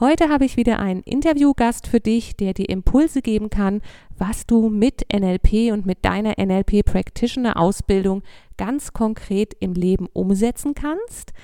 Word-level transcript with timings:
Heute 0.00 0.30
habe 0.30 0.46
ich 0.46 0.56
wieder 0.56 0.78
einen 0.78 1.02
Interviewgast 1.02 1.86
für 1.86 2.00
dich, 2.00 2.34
der 2.34 2.54
dir 2.54 2.70
Impulse 2.70 3.20
geben 3.20 3.50
kann, 3.50 3.82
was 4.16 4.46
du 4.46 4.70
mit 4.70 5.04
NLP 5.12 5.72
und 5.74 5.84
mit 5.84 6.06
deiner 6.06 6.42
NLP 6.42 6.86
Practitioner 6.86 7.58
Ausbildung 7.58 8.22
ganz 8.56 8.94
konkret 8.94 9.52
im 9.60 9.74
Leben 9.74 10.08
umsetzen 10.14 10.72
kannst. 10.72 11.34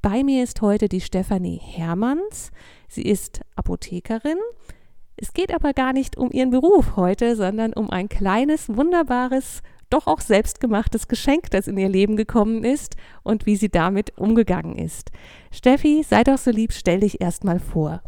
Bei 0.00 0.22
mir 0.22 0.44
ist 0.44 0.62
heute 0.62 0.88
die 0.88 1.00
Stefanie 1.00 1.58
Hermanns. 1.60 2.52
Sie 2.86 3.02
ist 3.02 3.40
Apothekerin. 3.56 4.38
Es 5.16 5.32
geht 5.32 5.52
aber 5.52 5.72
gar 5.72 5.92
nicht 5.92 6.16
um 6.16 6.30
ihren 6.30 6.50
Beruf 6.50 6.94
heute, 6.94 7.34
sondern 7.34 7.72
um 7.72 7.90
ein 7.90 8.08
kleines, 8.08 8.68
wunderbares 8.68 9.60
doch 9.90 10.06
auch 10.06 10.20
selbstgemachtes 10.20 11.08
Geschenk, 11.08 11.50
das 11.50 11.68
in 11.68 11.78
ihr 11.78 11.88
Leben 11.88 12.16
gekommen 12.16 12.64
ist 12.64 12.96
und 13.22 13.46
wie 13.46 13.56
sie 13.56 13.68
damit 13.68 14.18
umgegangen 14.18 14.76
ist. 14.76 15.10
Steffi, 15.50 16.04
sei 16.08 16.24
doch 16.24 16.38
so 16.38 16.50
lieb, 16.50 16.72
stell 16.72 17.00
dich 17.00 17.20
erstmal 17.20 17.60
vor. 17.60 18.02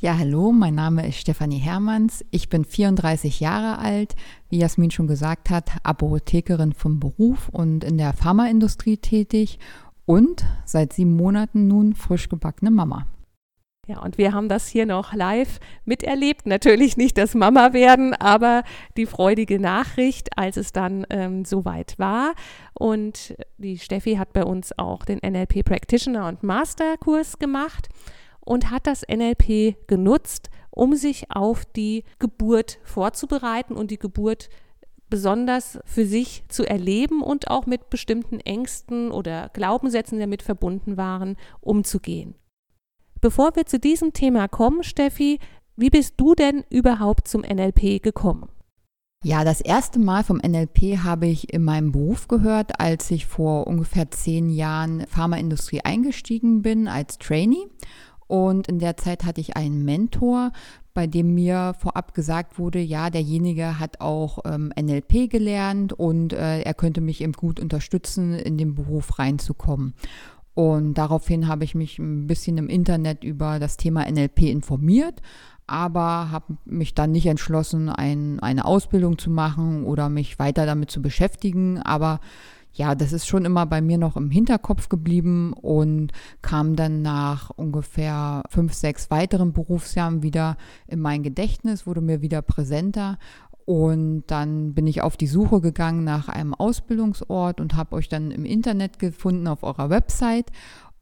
Ja, 0.00 0.18
hallo, 0.18 0.50
mein 0.50 0.74
Name 0.74 1.06
ist 1.06 1.18
Stefanie 1.18 1.58
Hermanns. 1.58 2.24
Ich 2.32 2.48
bin 2.48 2.64
34 2.64 3.38
Jahre 3.38 3.78
alt, 3.78 4.16
wie 4.48 4.58
Jasmin 4.58 4.90
schon 4.90 5.06
gesagt 5.06 5.48
hat, 5.48 5.70
Apothekerin 5.84 6.72
vom 6.72 6.98
Beruf 6.98 7.48
und 7.50 7.84
in 7.84 7.98
der 7.98 8.12
Pharmaindustrie 8.12 8.96
tätig 8.96 9.60
und 10.04 10.44
seit 10.64 10.92
sieben 10.92 11.14
Monaten 11.14 11.68
nun 11.68 11.94
frisch 11.94 12.28
gebackene 12.28 12.72
Mama. 12.72 13.06
Ja, 13.92 14.00
und 14.00 14.16
wir 14.16 14.32
haben 14.32 14.48
das 14.48 14.68
hier 14.68 14.86
noch 14.86 15.12
live 15.12 15.60
miterlebt. 15.84 16.46
Natürlich 16.46 16.96
nicht 16.96 17.18
das 17.18 17.34
Mama 17.34 17.74
werden, 17.74 18.14
aber 18.14 18.62
die 18.96 19.04
freudige 19.04 19.60
Nachricht, 19.60 20.38
als 20.38 20.56
es 20.56 20.72
dann 20.72 21.04
ähm, 21.10 21.44
soweit 21.44 21.98
war. 21.98 22.32
Und 22.72 23.34
die 23.58 23.78
Steffi 23.78 24.14
hat 24.14 24.32
bei 24.32 24.44
uns 24.44 24.78
auch 24.78 25.04
den 25.04 25.18
NLP 25.18 25.62
Practitioner 25.62 26.26
und 26.26 26.42
Masterkurs 26.42 27.38
gemacht 27.38 27.90
und 28.40 28.70
hat 28.70 28.86
das 28.86 29.02
NLP 29.06 29.86
genutzt, 29.86 30.48
um 30.70 30.94
sich 30.96 31.30
auf 31.30 31.66
die 31.66 32.04
Geburt 32.18 32.78
vorzubereiten 32.84 33.74
und 33.74 33.90
die 33.90 33.98
Geburt 33.98 34.48
besonders 35.10 35.80
für 35.84 36.06
sich 36.06 36.44
zu 36.48 36.64
erleben 36.64 37.20
und 37.20 37.50
auch 37.50 37.66
mit 37.66 37.90
bestimmten 37.90 38.40
Ängsten 38.40 39.10
oder 39.10 39.50
Glaubenssätzen, 39.52 40.16
die 40.16 40.22
damit 40.22 40.42
verbunden 40.42 40.96
waren, 40.96 41.36
umzugehen. 41.60 42.36
Bevor 43.22 43.54
wir 43.54 43.66
zu 43.66 43.78
diesem 43.78 44.12
Thema 44.12 44.48
kommen, 44.48 44.82
Steffi, 44.82 45.38
wie 45.76 45.90
bist 45.90 46.14
du 46.16 46.34
denn 46.34 46.64
überhaupt 46.70 47.28
zum 47.28 47.42
NLP 47.42 48.02
gekommen? 48.02 48.48
Ja, 49.22 49.44
das 49.44 49.60
erste 49.60 50.00
Mal 50.00 50.24
vom 50.24 50.38
NLP 50.38 51.04
habe 51.04 51.26
ich 51.26 51.54
in 51.54 51.62
meinem 51.62 51.92
Beruf 51.92 52.26
gehört, 52.26 52.80
als 52.80 53.12
ich 53.12 53.26
vor 53.26 53.68
ungefähr 53.68 54.10
zehn 54.10 54.50
Jahren 54.50 55.06
Pharmaindustrie 55.06 55.82
eingestiegen 55.82 56.62
bin 56.62 56.88
als 56.88 57.18
Trainee. 57.18 57.68
Und 58.26 58.66
in 58.66 58.80
der 58.80 58.96
Zeit 58.96 59.24
hatte 59.24 59.40
ich 59.40 59.56
einen 59.56 59.84
Mentor, 59.84 60.50
bei 60.92 61.06
dem 61.06 61.32
mir 61.32 61.76
vorab 61.78 62.14
gesagt 62.14 62.58
wurde, 62.58 62.80
ja, 62.80 63.08
derjenige 63.08 63.78
hat 63.78 64.00
auch 64.00 64.40
ähm, 64.44 64.72
NLP 64.76 65.30
gelernt 65.30 65.92
und 65.92 66.32
äh, 66.32 66.62
er 66.62 66.74
könnte 66.74 67.00
mich 67.00 67.20
eben 67.20 67.34
gut 67.34 67.60
unterstützen, 67.60 68.34
in 68.34 68.58
den 68.58 68.74
Beruf 68.74 69.20
reinzukommen. 69.20 69.94
Und 70.54 70.94
daraufhin 70.94 71.48
habe 71.48 71.64
ich 71.64 71.74
mich 71.74 71.98
ein 71.98 72.26
bisschen 72.26 72.58
im 72.58 72.68
Internet 72.68 73.24
über 73.24 73.58
das 73.58 73.76
Thema 73.76 74.10
NLP 74.10 74.42
informiert, 74.42 75.22
aber 75.66 76.30
habe 76.30 76.58
mich 76.64 76.94
dann 76.94 77.12
nicht 77.12 77.26
entschlossen, 77.26 77.88
ein, 77.88 78.40
eine 78.40 78.66
Ausbildung 78.66 79.16
zu 79.16 79.30
machen 79.30 79.84
oder 79.84 80.08
mich 80.08 80.38
weiter 80.38 80.66
damit 80.66 80.90
zu 80.90 81.00
beschäftigen. 81.00 81.80
Aber 81.80 82.20
ja, 82.74 82.94
das 82.94 83.12
ist 83.12 83.26
schon 83.26 83.44
immer 83.44 83.66
bei 83.66 83.80
mir 83.80 83.98
noch 83.98 84.16
im 84.16 84.30
Hinterkopf 84.30 84.88
geblieben 84.88 85.52
und 85.52 86.12
kam 86.40 86.74
dann 86.76 87.02
nach 87.02 87.50
ungefähr 87.50 88.42
fünf, 88.48 88.72
sechs 88.74 89.10
weiteren 89.10 89.52
Berufsjahren 89.52 90.22
wieder 90.22 90.56
in 90.86 91.00
mein 91.00 91.22
Gedächtnis, 91.22 91.86
wurde 91.86 92.00
mir 92.00 92.22
wieder 92.22 92.42
präsenter 92.42 93.18
und 93.64 94.24
dann 94.26 94.74
bin 94.74 94.86
ich 94.86 95.02
auf 95.02 95.16
die 95.16 95.26
Suche 95.26 95.60
gegangen 95.60 96.04
nach 96.04 96.28
einem 96.28 96.54
Ausbildungsort 96.54 97.60
und 97.60 97.76
habe 97.76 97.96
euch 97.96 98.08
dann 98.08 98.30
im 98.30 98.44
Internet 98.44 98.98
gefunden 98.98 99.46
auf 99.46 99.62
eurer 99.62 99.90
Website 99.90 100.50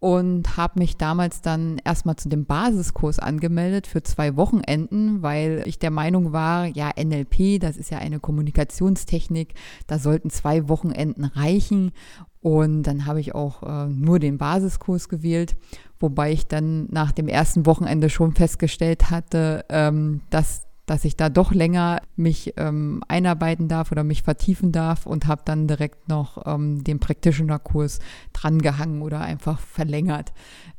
und 0.01 0.57
habe 0.57 0.79
mich 0.79 0.97
damals 0.97 1.43
dann 1.43 1.79
erstmal 1.85 2.17
zu 2.17 2.31
dem 2.31 2.47
Basiskurs 2.47 3.19
angemeldet 3.19 3.87
für 3.87 4.03
zwei 4.03 4.35
Wochenenden, 4.37 5.21
weil 5.21 5.63
ich 5.67 5.79
der 5.79 5.91
Meinung 5.91 6.33
war, 6.33 6.65
ja, 6.65 6.91
NLP, 6.99 7.61
das 7.61 7.77
ist 7.77 7.91
ja 7.91 7.99
eine 7.99 8.19
Kommunikationstechnik, 8.19 9.55
da 9.87 9.99
sollten 9.99 10.31
zwei 10.31 10.69
Wochenenden 10.69 11.25
reichen. 11.25 11.93
Und 12.41 12.85
dann 12.85 13.05
habe 13.05 13.21
ich 13.21 13.35
auch 13.35 13.63
äh, 13.63 13.89
nur 13.89 14.19
den 14.19 14.39
Basiskurs 14.39 15.11
gewählt, 15.11 15.57
wobei 15.99 16.33
ich 16.33 16.47
dann 16.47 16.87
nach 16.91 17.13
dem 17.13 17.29
ersten 17.29 17.67
Wochenende 17.67 18.09
schon 18.09 18.33
festgestellt 18.35 19.11
hatte, 19.11 19.67
ähm, 19.69 20.23
dass 20.31 20.63
dass 20.91 21.05
ich 21.05 21.17
da 21.17 21.29
doch 21.29 21.53
länger 21.53 22.03
mich 22.17 22.55
ähm, 22.57 23.01
einarbeiten 23.07 23.69
darf 23.69 23.93
oder 23.93 24.03
mich 24.03 24.25
vertiefen 24.25 24.73
darf 24.73 25.07
und 25.07 25.29
habe 25.29 25.43
dann 25.45 25.69
direkt 25.69 26.09
noch 26.09 26.45
ähm, 26.49 26.83
den 26.83 26.99
Practitioner-Kurs 26.99 28.01
drangehangen 28.33 29.01
oder 29.01 29.21
einfach 29.21 29.61
verlängert. 29.61 30.33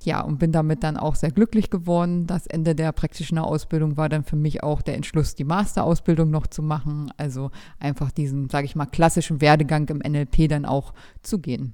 Ja, 0.03 0.19
und 0.19 0.37
bin 0.37 0.51
damit 0.51 0.83
dann 0.83 0.97
auch 0.97 1.15
sehr 1.15 1.31
glücklich 1.31 1.69
geworden. 1.69 2.27
Das 2.27 2.45
Ende 2.45 2.75
der 2.75 2.91
Practitioner-Ausbildung 2.91 3.95
war 3.95 4.09
dann 4.09 4.25
für 4.25 4.35
mich 4.35 4.63
auch 4.63 4.81
der 4.81 4.95
Entschluss, 4.95 5.33
die 5.35 5.45
Master-Ausbildung 5.45 6.29
noch 6.29 6.47
zu 6.47 6.61
machen. 6.61 7.13
Also 7.15 7.49
einfach 7.79 8.11
diesen, 8.11 8.49
sage 8.49 8.65
ich 8.65 8.75
mal, 8.75 8.87
klassischen 8.87 9.39
Werdegang 9.39 9.87
im 9.87 9.99
NLP 9.99 10.49
dann 10.49 10.65
auch 10.65 10.93
zu 11.23 11.39
gehen. 11.39 11.73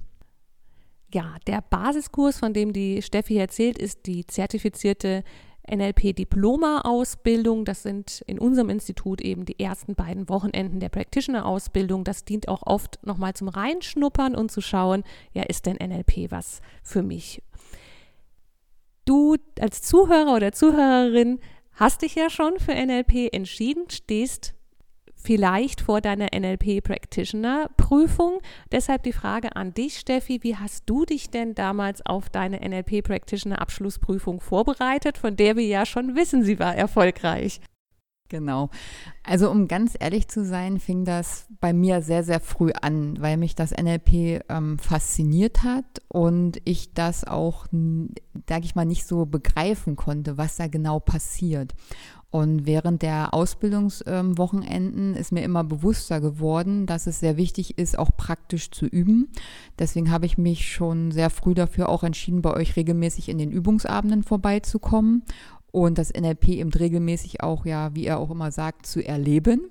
Ja, 1.12 1.34
der 1.48 1.60
Basiskurs, 1.60 2.38
von 2.38 2.52
dem 2.52 2.72
die 2.72 3.02
Steffi 3.02 3.36
erzählt, 3.36 3.78
ist 3.78 4.06
die 4.06 4.28
zertifizierte 4.28 5.24
NLP-Diploma-Ausbildung. 5.70 7.64
Das 7.64 7.82
sind 7.82 8.22
in 8.26 8.38
unserem 8.38 8.70
Institut 8.70 9.20
eben 9.20 9.44
die 9.44 9.60
ersten 9.60 9.94
beiden 9.94 10.28
Wochenenden 10.28 10.80
der 10.80 10.88
Practitioner-Ausbildung. 10.88 12.04
Das 12.04 12.24
dient 12.24 12.48
auch 12.48 12.62
oft 12.64 12.98
nochmal 13.06 13.34
zum 13.34 13.48
Reinschnuppern 13.48 14.34
und 14.34 14.50
zu 14.50 14.60
schauen, 14.60 15.04
ja, 15.32 15.42
ist 15.44 15.66
denn 15.66 15.76
NLP 15.76 16.30
was 16.30 16.60
für 16.82 17.02
mich? 17.02 17.42
Du 19.04 19.36
als 19.58 19.82
Zuhörer 19.82 20.34
oder 20.34 20.52
Zuhörerin 20.52 21.40
hast 21.72 22.02
dich 22.02 22.14
ja 22.14 22.28
schon 22.28 22.58
für 22.58 22.74
NLP 22.74 23.32
entschieden, 23.32 23.84
stehst 23.88 24.54
vielleicht 25.28 25.80
vor 25.82 26.00
deiner 26.00 26.28
NLP-Practitioner-Prüfung. 26.34 28.40
Deshalb 28.72 29.02
die 29.02 29.12
Frage 29.12 29.56
an 29.56 29.74
dich, 29.74 29.98
Steffi, 29.98 30.42
wie 30.42 30.56
hast 30.56 30.84
du 30.86 31.04
dich 31.04 31.28
denn 31.28 31.54
damals 31.54 32.00
auf 32.06 32.30
deine 32.30 32.66
NLP-Practitioner-Abschlussprüfung 32.66 34.40
vorbereitet, 34.40 35.18
von 35.18 35.36
der 35.36 35.56
wir 35.56 35.66
ja 35.66 35.84
schon 35.84 36.16
wissen, 36.16 36.44
sie 36.44 36.58
war 36.58 36.74
erfolgreich? 36.74 37.60
Genau. 38.30 38.70
Also 39.22 39.50
um 39.50 39.68
ganz 39.68 39.96
ehrlich 39.98 40.28
zu 40.28 40.44
sein, 40.44 40.80
fing 40.80 41.04
das 41.04 41.46
bei 41.60 41.74
mir 41.74 42.00
sehr, 42.00 42.24
sehr 42.24 42.40
früh 42.40 42.72
an, 42.72 43.20
weil 43.20 43.36
mich 43.36 43.54
das 43.54 43.72
NLP 43.72 44.42
ähm, 44.48 44.78
fasziniert 44.78 45.62
hat 45.62 45.84
und 46.08 46.58
ich 46.64 46.94
das 46.94 47.24
auch, 47.24 47.66
sage 47.68 48.64
ich 48.64 48.74
mal, 48.74 48.86
nicht 48.86 49.06
so 49.06 49.26
begreifen 49.26 49.96
konnte, 49.96 50.38
was 50.38 50.56
da 50.56 50.68
genau 50.68 51.00
passiert. 51.00 51.74
Und 52.30 52.66
während 52.66 53.00
der 53.00 53.32
Ausbildungswochenenden 53.32 55.14
ist 55.14 55.32
mir 55.32 55.42
immer 55.42 55.64
bewusster 55.64 56.20
geworden, 56.20 56.84
dass 56.84 57.06
es 57.06 57.20
sehr 57.20 57.38
wichtig 57.38 57.78
ist, 57.78 57.98
auch 57.98 58.10
praktisch 58.16 58.70
zu 58.70 58.84
üben. 58.84 59.28
Deswegen 59.78 60.10
habe 60.10 60.26
ich 60.26 60.36
mich 60.36 60.70
schon 60.70 61.10
sehr 61.10 61.30
früh 61.30 61.54
dafür 61.54 61.88
auch 61.88 62.02
entschieden, 62.02 62.42
bei 62.42 62.52
euch 62.52 62.76
regelmäßig 62.76 63.30
in 63.30 63.38
den 63.38 63.50
Übungsabenden 63.50 64.24
vorbeizukommen 64.24 65.22
und 65.70 65.96
das 65.96 66.12
NLP 66.12 66.48
eben 66.48 66.70
regelmäßig 66.70 67.42
auch, 67.42 67.64
ja, 67.64 67.94
wie 67.94 68.04
er 68.04 68.18
auch 68.18 68.30
immer 68.30 68.50
sagt, 68.50 68.84
zu 68.84 69.02
erleben. 69.02 69.62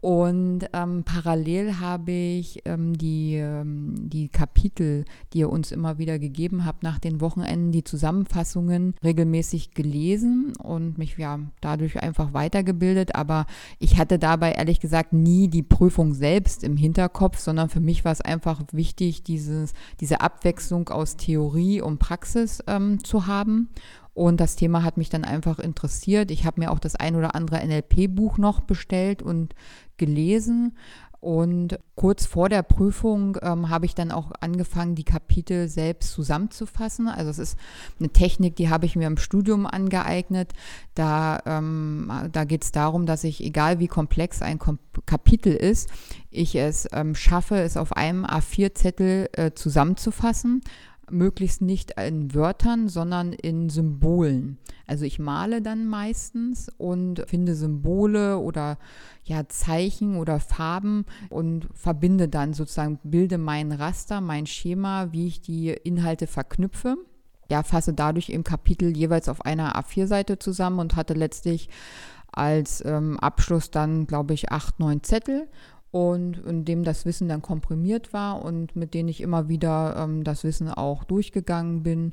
Und 0.00 0.60
ähm, 0.72 1.02
parallel 1.04 1.80
habe 1.80 2.12
ich 2.12 2.62
ähm, 2.66 2.96
die, 2.96 3.34
ähm, 3.34 4.08
die 4.08 4.28
Kapitel, 4.28 5.04
die 5.32 5.40
ihr 5.40 5.50
uns 5.50 5.72
immer 5.72 5.98
wieder 5.98 6.20
gegeben 6.20 6.64
habt 6.64 6.84
nach 6.84 7.00
den 7.00 7.20
Wochenenden, 7.20 7.72
die 7.72 7.82
Zusammenfassungen 7.82 8.94
regelmäßig 9.02 9.72
gelesen 9.72 10.52
und 10.62 10.98
mich 10.98 11.18
ja 11.18 11.40
dadurch 11.60 12.00
einfach 12.00 12.32
weitergebildet. 12.32 13.16
Aber 13.16 13.46
ich 13.80 13.98
hatte 13.98 14.20
dabei 14.20 14.52
ehrlich 14.52 14.78
gesagt 14.78 15.12
nie 15.12 15.48
die 15.48 15.64
Prüfung 15.64 16.14
selbst 16.14 16.62
im 16.62 16.76
Hinterkopf, 16.76 17.38
sondern 17.38 17.68
für 17.68 17.80
mich 17.80 18.04
war 18.04 18.12
es 18.12 18.20
einfach 18.20 18.62
wichtig, 18.70 19.24
dieses, 19.24 19.72
diese 20.00 20.20
Abwechslung 20.20 20.90
aus 20.90 21.16
Theorie 21.16 21.80
und 21.80 21.98
Praxis 21.98 22.62
ähm, 22.68 23.02
zu 23.02 23.26
haben 23.26 23.68
Und 24.18 24.40
das 24.40 24.56
Thema 24.56 24.82
hat 24.82 24.96
mich 24.96 25.10
dann 25.10 25.22
einfach 25.22 25.60
interessiert. 25.60 26.32
Ich 26.32 26.44
habe 26.44 26.60
mir 26.60 26.72
auch 26.72 26.80
das 26.80 26.96
ein 26.96 27.14
oder 27.14 27.36
andere 27.36 27.64
NLP-Buch 27.64 28.36
noch 28.36 28.60
bestellt 28.60 29.22
und 29.22 29.54
gelesen. 29.96 30.76
Und 31.20 31.78
kurz 31.94 32.26
vor 32.26 32.48
der 32.48 32.64
Prüfung 32.64 33.38
ähm, 33.42 33.68
habe 33.68 33.86
ich 33.86 33.94
dann 33.94 34.10
auch 34.10 34.32
angefangen, 34.40 34.96
die 34.96 35.04
Kapitel 35.04 35.68
selbst 35.68 36.10
zusammenzufassen. 36.10 37.06
Also 37.06 37.30
es 37.30 37.38
ist 37.38 37.58
eine 38.00 38.08
Technik, 38.08 38.56
die 38.56 38.68
habe 38.70 38.86
ich 38.86 38.96
mir 38.96 39.06
im 39.06 39.18
Studium 39.18 39.66
angeeignet. 39.66 40.52
Da, 40.96 41.38
ähm, 41.46 42.10
da 42.32 42.42
geht 42.42 42.64
es 42.64 42.72
darum, 42.72 43.06
dass 43.06 43.22
ich, 43.22 43.44
egal 43.44 43.78
wie 43.78 43.86
komplex 43.86 44.42
ein 44.42 44.58
Kom 44.58 44.80
Kapitel 45.06 45.54
ist, 45.54 45.90
ich 46.32 46.56
es 46.56 46.88
ähm, 46.92 47.14
schaffe, 47.14 47.60
es 47.60 47.76
auf 47.76 47.92
einem 47.96 48.24
A4-Zettel 48.24 49.28
äh, 49.32 49.52
zusammenzufassen 49.52 50.62
möglichst 51.10 51.62
nicht 51.62 51.92
in 52.00 52.34
Wörtern, 52.34 52.88
sondern 52.88 53.32
in 53.32 53.70
Symbolen. 53.70 54.58
Also 54.86 55.04
ich 55.04 55.18
male 55.18 55.60
dann 55.62 55.86
meistens 55.86 56.70
und 56.78 57.24
finde 57.28 57.54
Symbole 57.54 58.38
oder 58.38 58.78
ja 59.24 59.48
Zeichen 59.48 60.16
oder 60.16 60.40
Farben 60.40 61.04
und 61.28 61.68
verbinde 61.74 62.28
dann 62.28 62.54
sozusagen, 62.54 62.98
bilde 63.02 63.38
mein 63.38 63.72
Raster, 63.72 64.20
mein 64.20 64.46
Schema, 64.46 65.12
wie 65.12 65.26
ich 65.26 65.40
die 65.40 65.68
Inhalte 65.68 66.26
verknüpfe. 66.26 66.96
Ja, 67.50 67.62
fasse 67.62 67.94
dadurch 67.94 68.28
im 68.28 68.44
Kapitel 68.44 68.96
jeweils 68.96 69.28
auf 69.28 69.44
einer 69.44 69.78
A4-Seite 69.78 70.38
zusammen 70.38 70.80
und 70.80 70.96
hatte 70.96 71.14
letztlich 71.14 71.68
als 72.30 72.84
ähm, 72.84 73.18
Abschluss 73.18 73.70
dann, 73.70 74.06
glaube 74.06 74.34
ich, 74.34 74.52
acht, 74.52 74.80
neun 74.80 75.02
Zettel 75.02 75.48
und 75.90 76.38
in 76.38 76.64
dem 76.64 76.84
das 76.84 77.06
Wissen 77.06 77.28
dann 77.28 77.42
komprimiert 77.42 78.12
war 78.12 78.44
und 78.44 78.76
mit 78.76 78.94
denen 78.94 79.08
ich 79.08 79.20
immer 79.20 79.48
wieder 79.48 79.96
ähm, 79.96 80.24
das 80.24 80.44
Wissen 80.44 80.68
auch 80.68 81.04
durchgegangen 81.04 81.82
bin. 81.82 82.12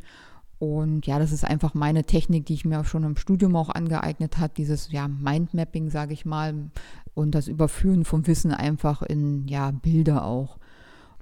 Und 0.57 1.06
ja, 1.06 1.19
das 1.19 1.33
ist 1.33 1.44
einfach 1.44 1.74
meine 1.74 2.06
Technik, 2.06 2.45
die 2.45 2.54
ich 2.54 2.66
mir 2.66 2.86
schon 2.86 3.04
im 3.04 3.18
Studium 3.18 3.56
auch 3.57 3.69
angeeignet 3.69 4.38
hat, 4.38 4.57
dieses 4.57 4.92
ja, 4.92 5.07
Mindmapping, 5.07 5.89
sage 5.89 6.13
ich 6.13 6.25
mal, 6.25 6.69
und 7.13 7.36
das 7.36 7.48
Überführen 7.48 8.06
vom 8.06 8.25
Wissen 8.27 8.51
einfach 8.51 9.01
in 9.01 9.48
ja, 9.48 9.72
Bilder 9.72 10.25
auch. 10.25 10.57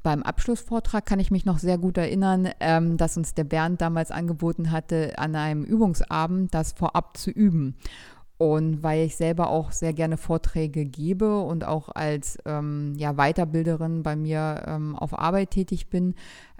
Beim 0.03 0.21
Abschlussvortrag 0.21 1.05
kann 1.05 1.21
ich 1.21 1.31
mich 1.31 1.45
noch 1.45 1.59
sehr 1.59 1.77
gut 1.77 1.97
erinnern, 1.97 2.49
ähm, 2.59 2.97
dass 2.97 3.15
uns 3.15 3.33
der 3.33 3.45
Bernd 3.45 3.79
damals 3.79 4.11
angeboten 4.11 4.69
hatte, 4.69 5.17
an 5.17 5.35
einem 5.35 5.63
Übungsabend 5.63 6.53
das 6.53 6.73
vorab 6.73 7.15
zu 7.15 7.31
üben. 7.31 7.75
Und 8.43 8.83
weil 8.83 9.05
ich 9.05 9.15
selber 9.15 9.49
auch 9.49 9.71
sehr 9.71 9.93
gerne 9.93 10.17
Vorträge 10.17 10.83
gebe 10.83 11.39
und 11.39 11.63
auch 11.63 11.87
als 11.87 12.37
ähm, 12.45 12.93
ja, 12.97 13.15
Weiterbilderin 13.15 14.03
bei 14.03 14.17
mir 14.17 14.63
ähm, 14.67 14.97
auf 14.97 15.17
Arbeit 15.17 15.51
tätig 15.51 15.89
bin, 15.89 16.15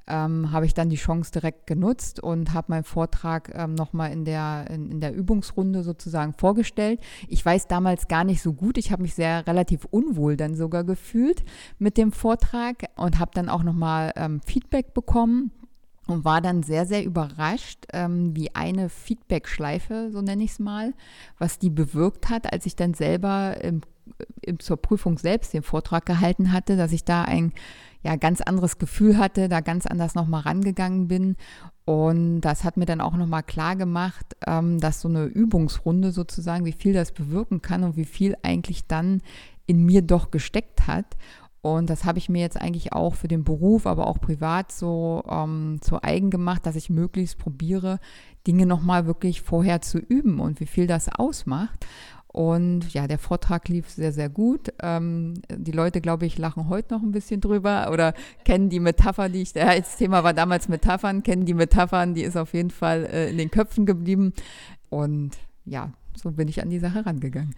ähm, 0.07 0.53
habe 0.53 0.65
ich 0.65 0.73
dann 0.73 0.89
die 0.89 0.95
Chance 0.95 1.33
direkt 1.33 1.67
genutzt 1.67 2.21
und 2.21 2.53
habe 2.53 2.71
meinen 2.71 2.85
Vortrag 2.85 3.53
ähm, 3.53 3.75
nochmal 3.75 4.13
in 4.13 4.23
der, 4.23 4.67
in, 4.69 4.91
in, 4.91 5.01
der 5.01 5.13
Übungsrunde 5.13 5.83
sozusagen 5.83 6.31
vorgestellt. 6.31 7.01
Ich 7.27 7.45
weiß 7.45 7.67
damals 7.67 8.07
gar 8.07 8.23
nicht 8.23 8.41
so 8.41 8.53
gut, 8.53 8.77
ich 8.77 8.93
habe 8.93 9.01
mich 9.01 9.13
sehr 9.13 9.45
relativ 9.45 9.83
unwohl 9.91 10.37
dann 10.37 10.55
sogar 10.55 10.85
gefühlt 10.85 11.43
mit 11.79 11.97
dem 11.97 12.13
Vortrag 12.13 12.85
und 12.95 13.19
habe 13.19 13.31
dann 13.33 13.49
auch 13.49 13.63
nochmal 13.63 14.13
ähm, 14.15 14.39
Feedback 14.45 14.93
bekommen 14.93 15.51
und 16.07 16.25
war 16.25 16.41
dann 16.41 16.63
sehr, 16.63 16.85
sehr 16.85 17.03
überrascht, 17.03 17.85
ähm, 17.93 18.35
wie 18.35 18.53
eine 18.55 18.89
Feedback-Schleife, 18.89 20.09
so 20.11 20.21
nenne 20.21 20.43
ich 20.43 20.51
es 20.51 20.59
mal, 20.59 20.93
was 21.37 21.59
die 21.59 21.69
bewirkt 21.69 22.29
hat, 22.29 22.51
als 22.51 22.65
ich 22.65 22.75
dann 22.75 22.93
selber 22.93 23.63
im, 23.63 23.81
im, 24.41 24.59
zur 24.59 24.77
Prüfung 24.77 25.17
selbst 25.17 25.53
den 25.53 25.63
Vortrag 25.63 26.05
gehalten 26.05 26.51
hatte, 26.51 26.75
dass 26.75 26.91
ich 26.91 27.05
da 27.05 27.23
ein 27.23 27.53
ja, 28.03 28.17
ganz 28.17 28.41
anderes 28.41 28.77
Gefühl 28.77 29.17
hatte, 29.17 29.47
da 29.47 29.61
ganz 29.61 29.85
anders 29.85 30.13
nochmal 30.13 30.41
rangegangen 30.41 31.07
bin. 31.07 31.37
Und 31.85 32.41
das 32.41 32.65
hat 32.65 32.75
mir 32.75 32.85
dann 32.85 33.01
auch 33.01 33.15
nochmal 33.15 33.43
klar 33.43 33.77
gemacht, 33.77 34.25
ähm, 34.45 34.79
dass 34.79 35.01
so 35.01 35.07
eine 35.07 35.23
Übungsrunde 35.23 36.11
sozusagen, 36.11 36.65
wie 36.65 36.73
viel 36.73 36.93
das 36.93 37.13
bewirken 37.13 37.61
kann 37.61 37.83
und 37.83 37.95
wie 37.95 38.05
viel 38.05 38.35
eigentlich 38.43 38.87
dann 38.87 39.21
in 39.65 39.85
mir 39.85 40.01
doch 40.01 40.31
gesteckt 40.31 40.87
hat. 40.87 41.05
Und 41.63 41.89
das 41.89 42.03
habe 42.03 42.17
ich 42.19 42.27
mir 42.27 42.41
jetzt 42.41 42.59
eigentlich 42.59 42.91
auch 42.91 43.15
für 43.15 43.29
den 43.29 43.45
Beruf, 43.45 43.87
aber 43.87 44.07
auch 44.07 44.19
privat 44.19 44.69
so 44.69 45.23
ähm, 45.29 45.77
zu 45.79 46.03
eigen 46.03 46.29
gemacht, 46.29 46.65
dass 46.65 46.75
ich 46.75 46.89
möglichst 46.89 47.37
probiere, 47.37 48.01
Dinge 48.45 48.65
nochmal 48.65 49.05
wirklich 49.07 49.41
vorher 49.41 49.79
zu 49.79 49.97
üben 49.97 50.41
und 50.41 50.59
wie 50.59 50.65
viel 50.65 50.87
das 50.87 51.07
ausmacht. 51.07 51.87
Und 52.27 52.93
ja, 52.93 53.07
der 53.07 53.17
Vortrag 53.17 53.69
lief 53.69 53.89
sehr, 53.89 54.11
sehr 54.11 54.27
gut. 54.27 54.73
Ähm, 54.81 55.35
die 55.49 55.71
Leute, 55.71 56.01
glaube 56.01 56.25
ich, 56.25 56.37
lachen 56.37 56.67
heute 56.67 56.95
noch 56.95 57.01
ein 57.01 57.13
bisschen 57.13 57.39
drüber 57.39 57.91
oder 57.93 58.13
kennen 58.43 58.67
die 58.67 58.81
Metapher, 58.81 59.29
die 59.29 59.43
ich, 59.43 59.53
das 59.53 59.95
Thema 59.95 60.25
war 60.25 60.33
damals 60.33 60.67
Metaphern, 60.67 61.23
kennen 61.23 61.45
die 61.45 61.53
Metaphern, 61.53 62.13
die 62.13 62.23
ist 62.23 62.35
auf 62.35 62.53
jeden 62.53 62.71
Fall 62.71 63.05
äh, 63.05 63.29
in 63.29 63.37
den 63.37 63.51
Köpfen 63.51 63.85
geblieben. 63.85 64.33
Und 64.89 65.37
ja, 65.63 65.93
so 66.21 66.31
bin 66.31 66.49
ich 66.49 66.61
an 66.61 66.69
die 66.69 66.79
Sache 66.79 67.05
rangegangen. 67.05 67.55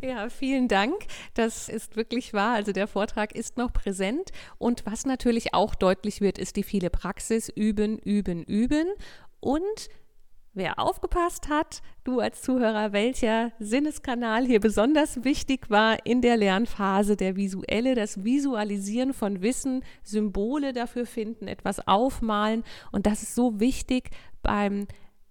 Ja, 0.00 0.28
vielen 0.28 0.68
Dank. 0.68 0.94
Das 1.34 1.68
ist 1.68 1.96
wirklich 1.96 2.32
wahr. 2.32 2.54
Also 2.54 2.72
der 2.72 2.86
Vortrag 2.86 3.34
ist 3.34 3.56
noch 3.56 3.72
präsent. 3.72 4.30
Und 4.58 4.86
was 4.86 5.06
natürlich 5.06 5.54
auch 5.54 5.74
deutlich 5.74 6.20
wird, 6.20 6.38
ist 6.38 6.56
die 6.56 6.62
viele 6.62 6.88
Praxis. 6.90 7.48
Üben, 7.48 7.98
üben, 7.98 8.44
üben. 8.44 8.86
Und 9.40 9.88
wer 10.54 10.78
aufgepasst 10.78 11.48
hat, 11.48 11.82
du 12.04 12.20
als 12.20 12.42
Zuhörer, 12.42 12.92
welcher 12.92 13.52
Sinneskanal 13.58 14.44
hier 14.44 14.60
besonders 14.60 15.24
wichtig 15.24 15.68
war 15.68 16.04
in 16.06 16.20
der 16.20 16.36
Lernphase, 16.36 17.16
der 17.16 17.36
visuelle, 17.36 17.94
das 17.94 18.24
Visualisieren 18.24 19.14
von 19.14 19.42
Wissen, 19.42 19.84
Symbole 20.02 20.72
dafür 20.72 21.06
finden, 21.06 21.48
etwas 21.48 21.86
aufmalen. 21.88 22.62
Und 22.92 23.06
das 23.06 23.22
ist 23.22 23.34
so 23.34 23.58
wichtig 23.58 24.10
beim 24.42 24.86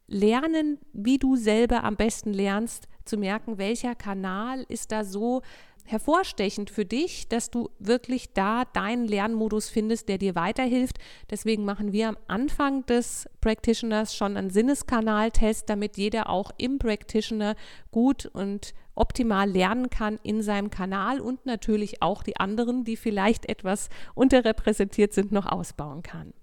Lernen, 0.07 0.79
wie 0.93 1.19
du 1.19 1.35
selber 1.35 1.83
am 1.83 1.97
besten 1.97 2.33
lernst, 2.33 2.87
zu 3.07 3.17
merken, 3.17 3.57
welcher 3.57 3.95
Kanal 3.95 4.65
ist 4.69 4.91
da 4.91 5.03
so 5.03 5.41
hervorstechend 5.87 6.69
für 6.69 6.85
dich, 6.85 7.27
dass 7.29 7.49
du 7.49 7.69
wirklich 7.79 8.33
da 8.33 8.65
deinen 8.65 9.07
Lernmodus 9.07 9.69
findest, 9.69 10.09
der 10.09 10.17
dir 10.17 10.35
weiterhilft. 10.35 10.97
Deswegen 11.29 11.65
machen 11.65 11.93
wir 11.93 12.09
am 12.09 12.17
Anfang 12.27 12.85
des 12.85 13.29
Practitioners 13.41 14.15
schon 14.15 14.37
einen 14.37 14.49
Sinneskanaltest, 14.49 15.69
damit 15.69 15.97
jeder 15.97 16.29
auch 16.29 16.51
im 16.57 16.77
Practitioner 16.77 17.55
gut 17.91 18.25
und 18.25 18.73
optimal 18.95 19.49
lernen 19.49 19.89
kann 19.89 20.19
in 20.23 20.41
seinem 20.41 20.69
Kanal 20.69 21.21
und 21.21 21.45
natürlich 21.45 22.01
auch 22.01 22.23
die 22.23 22.37
anderen, 22.37 22.83
die 22.83 22.97
vielleicht 22.97 23.47
etwas 23.47 23.89
unterrepräsentiert 24.13 25.13
sind, 25.13 25.31
noch 25.31 25.45
ausbauen 25.45 26.03
kann. 26.03 26.33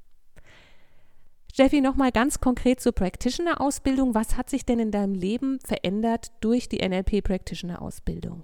Jeffy, 1.57 1.81
nochmal 1.81 2.11
ganz 2.11 2.41
konkret 2.41 2.81
zur 2.81 2.91
Practitioner-Ausbildung. 2.91 4.13
Was 4.13 4.37
hat 4.37 4.51
sich 4.51 4.67
denn 4.67 4.81
in 4.81 4.91
deinem 4.91 5.15
Leben 5.15 5.61
verändert 5.65 6.33
durch 6.41 6.69
die 6.69 6.79
NLP-Practitioner-Ausbildung? 6.79 8.43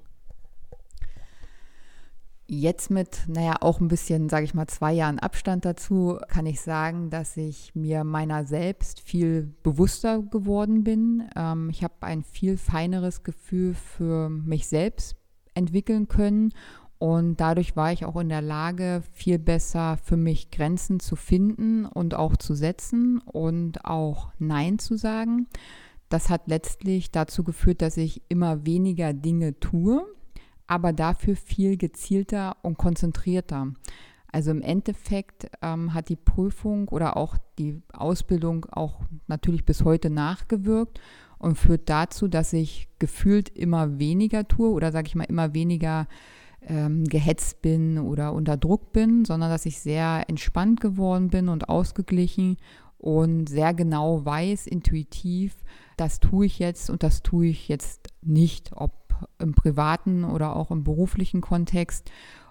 Jetzt 2.47 2.89
mit, 2.89 3.25
naja, 3.27 3.57
auch 3.63 3.81
ein 3.81 3.89
bisschen, 3.89 4.29
sage 4.29 4.45
ich 4.45 4.55
mal, 4.55 4.69
zwei 4.69 4.93
Jahren 4.93 5.19
Abstand 5.19 5.65
dazu, 5.65 6.21
kann 6.29 6.47
ich 6.47 6.61
sagen, 6.61 7.11
dass 7.11 7.37
ich 7.37 7.75
mir 7.75 8.05
meiner 8.05 8.45
selbst 8.45 9.01
viel 9.01 9.55
bewusster 9.65 10.23
geworden 10.23 10.85
bin. 10.85 11.29
Ähm, 11.35 11.69
ich 11.71 11.83
habe 11.83 11.95
ein 12.03 12.23
viel 12.23 12.57
feineres 12.57 13.25
Gefühl 13.25 13.75
für 13.75 14.29
mich 14.29 14.69
selbst 14.69 15.17
entwickeln 15.55 16.07
können 16.07 16.53
und 17.01 17.41
dadurch 17.41 17.77
war 17.77 17.93
ich 17.93 18.05
auch 18.05 18.21
in 18.21 18.29
der 18.29 18.43
Lage, 18.43 19.03
viel 19.15 19.39
besser 19.39 19.97
für 20.05 20.19
mich 20.19 20.51
Grenzen 20.51 21.01
zu 21.01 21.17
finden 21.17 21.87
und 21.87 22.15
auch 22.15 22.37
zu 22.37 22.55
setzen 22.55 23.23
und 23.25 23.87
auch 23.87 24.33
Nein 24.39 24.79
zu 24.79 24.99
sagen. 24.99 25.47
Das 26.11 26.29
hat 26.29 26.43
letztlich 26.47 27.11
dazu 27.11 27.43
geführt, 27.43 27.81
dass 27.81 27.97
ich 27.97 28.21
immer 28.29 28.67
weniger 28.67 29.15
Dinge 29.15 29.59
tue, 29.61 30.05
aber 30.67 30.93
dafür 30.93 31.37
viel 31.37 31.79
gezielter 31.79 32.59
und 32.61 32.77
konzentrierter. 32.77 33.73
Also 34.31 34.51
im 34.51 34.61
Endeffekt 34.61 35.51
ähm, 35.63 35.95
hat 35.95 36.11
die 36.11 36.17
Prüfung 36.17 36.89
oder 36.89 37.17
auch 37.17 37.39
die 37.59 37.81
Ausbildung 37.95 38.67
auch 38.73 39.01
natürlich 39.27 39.65
bis 39.65 39.87
heute 39.87 40.11
nachgewirkt 40.11 41.01
und 41.39 41.57
führt 41.57 41.89
dazu, 41.89 42.29
dass 42.29 42.53
ich 42.53 42.89
gefühlt 42.99 43.49
immer 43.49 43.99
weniger 43.99 44.47
tue 44.47 44.69
oder 44.69 44.93
sage 44.93 45.07
ich 45.07 45.15
mal 45.15 45.25
immer 45.25 45.55
weniger 45.55 46.07
ähm, 46.67 47.05
gehetzt 47.05 47.63
bin 47.63 47.99
oder 47.99 48.33
unter 48.33 48.57
Druck 48.57 48.93
bin, 48.93 49.25
sondern 49.25 49.51
dass 49.51 49.67
ich 49.67 49.81
sehr 49.81 50.25
entspannt 50.29 50.81
geworden 50.81 51.29
bin 51.29 51.49
und 51.49 51.69
ausgeglichen 51.69 52.57
und 52.99 53.49
sehr 53.49 53.73
genau 53.73 54.25
weiß, 54.25 54.67
intuitiv, 54.67 55.57
das 55.97 56.21
tue 56.21 56.47
ich 56.47 56.59
jetzt 56.59 56.91
und 56.91 57.03
das 57.03 57.23
tue 57.23 57.47
ich 57.47 57.69
jetzt 57.69 58.09
nicht, 58.23 58.73
ob 58.75 58.93
im 59.39 59.55
privaten 59.55 60.25
oder 60.25 60.57
auch 60.57 60.71
im 60.71 60.85
beruflichen 60.85 61.41
Kontext. 61.41 62.11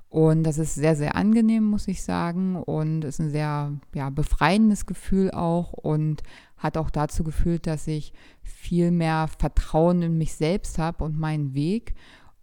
Und 0.09 0.43
das 0.43 0.57
ist 0.57 0.73
sehr, 0.73 0.95
sehr 0.95 1.15
angenehm, 1.15 1.63
muss 1.63 1.87
ich 1.87 2.03
sagen. 2.03 2.55
Und 2.55 3.03
es 3.03 3.15
ist 3.15 3.19
ein 3.19 3.29
sehr 3.29 3.73
ja, 3.93 4.09
befreiendes 4.09 4.87
Gefühl 4.87 5.29
auch 5.31 5.73
und 5.73 6.23
hat 6.57 6.77
auch 6.77 6.89
dazu 6.89 7.23
geführt, 7.23 7.67
dass 7.67 7.87
ich 7.87 8.13
viel 8.41 8.91
mehr 8.91 9.27
Vertrauen 9.37 10.01
in 10.01 10.17
mich 10.17 10.33
selbst 10.33 10.79
habe 10.79 11.03
und 11.03 11.17
meinen 11.17 11.53
Weg 11.53 11.93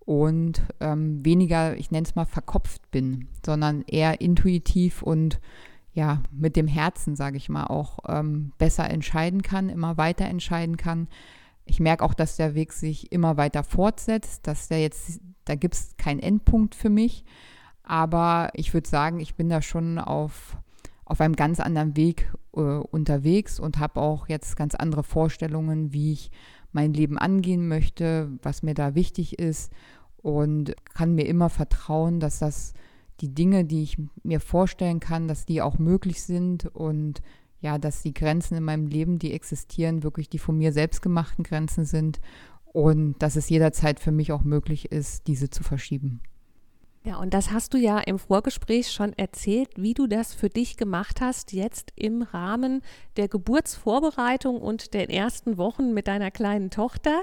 und 0.07 0.63
ähm, 0.81 1.23
weniger, 1.25 1.77
ich 1.77 1.91
nenne 1.91 2.07
es 2.07 2.15
mal, 2.15 2.25
verkopft 2.25 2.91
bin, 2.93 3.29
sondern 3.45 3.83
eher 3.83 4.21
intuitiv 4.21 5.03
und 5.03 5.41
ja, 5.93 6.23
mit 6.31 6.57
dem 6.57 6.69
Herzen, 6.69 7.17
sage 7.17 7.37
ich 7.37 7.49
mal, 7.49 7.65
auch 7.65 7.99
ähm, 8.07 8.53
besser 8.57 8.89
entscheiden 8.89 9.43
kann, 9.43 9.69
immer 9.69 9.97
weiter 9.97 10.27
entscheiden 10.27 10.77
kann. 10.77 11.09
Ich 11.65 11.81
merke 11.81 12.05
auch, 12.05 12.15
dass 12.15 12.37
der 12.37 12.55
Weg 12.55 12.73
sich 12.73 13.11
immer 13.11 13.37
weiter 13.37 13.65
fortsetzt, 13.65 14.47
dass 14.47 14.69
der 14.69 14.81
jetzt, 14.81 15.21
da 15.45 15.57
gibt 15.57 15.75
es 15.75 15.97
keinen 15.97 16.21
Endpunkt 16.21 16.75
für 16.75 16.91
mich. 16.91 17.25
Aber 17.83 18.51
ich 18.55 18.75
würde 18.75 18.89
sagen, 18.89 19.21
ich 19.21 19.35
bin 19.35 19.49
da 19.49 19.61
schon 19.61 19.99
auf, 19.99 20.57
auf 21.05 21.21
einem 21.21 21.35
ganz 21.35 21.59
anderen 21.59 21.97
Weg 21.97 22.33
äh, 22.55 22.61
unterwegs 22.61 23.59
und 23.59 23.79
habe 23.79 24.01
auch 24.01 24.29
jetzt 24.29 24.57
ganz 24.57 24.75
andere 24.75 25.03
Vorstellungen, 25.03 25.93
wie 25.93 26.13
ich 26.13 26.31
mein 26.73 26.93
Leben 26.93 27.17
angehen 27.17 27.69
möchte, 27.69 28.31
was 28.43 28.63
mir 28.63 28.75
da 28.75 28.95
wichtig 28.95 29.39
ist 29.39 29.73
und 30.27 30.75
kann 30.93 31.15
mir 31.15 31.27
immer 31.27 31.49
vertrauen, 31.49 32.19
dass 32.19 32.41
das 32.41 32.75
die 33.21 33.33
Dinge, 33.33 33.65
die 33.65 33.85
ich 33.85 33.97
mir 34.25 34.41
vorstellen 34.41 34.99
kann, 34.99 35.29
dass 35.29 35.47
die 35.47 35.63
auch 35.63 35.79
möglich 35.79 36.21
sind 36.21 36.67
und 36.67 37.23
ja, 37.61 37.79
dass 37.79 38.03
die 38.03 38.13
Grenzen 38.13 38.57
in 38.57 38.65
meinem 38.65 38.89
Leben, 38.89 39.21
die 39.21 39.33
existieren, 39.33 40.03
wirklich 40.03 40.29
die 40.29 40.41
von 40.41 40.59
mir 40.59 40.73
selbst 40.73 41.01
gemachten 41.01 41.45
Grenzen 41.45 41.85
sind 41.85 42.21
und 42.73 43.15
dass 43.21 43.37
es 43.37 43.49
jederzeit 43.49 44.01
für 44.01 44.11
mich 44.11 44.33
auch 44.33 44.43
möglich 44.43 44.91
ist, 44.91 45.29
diese 45.29 45.49
zu 45.49 45.63
verschieben. 45.63 46.21
Ja, 47.05 47.19
und 47.19 47.33
das 47.33 47.53
hast 47.53 47.73
du 47.73 47.79
ja 47.79 48.01
im 48.01 48.19
Vorgespräch 48.19 48.91
schon 48.91 49.13
erzählt, 49.13 49.69
wie 49.77 49.95
du 49.95 50.09
das 50.09 50.35
für 50.35 50.49
dich 50.49 50.77
gemacht 50.77 51.21
hast, 51.21 51.53
jetzt 51.53 51.93
im 51.95 52.23
Rahmen 52.23 52.83
der 53.17 53.29
Geburtsvorbereitung 53.29 54.61
und 54.61 54.93
den 54.93 55.09
ersten 55.09 55.57
Wochen 55.57 55.95
mit 55.95 56.09
deiner 56.09 56.33
kleinen 56.33 56.71
Tochter. 56.71 57.23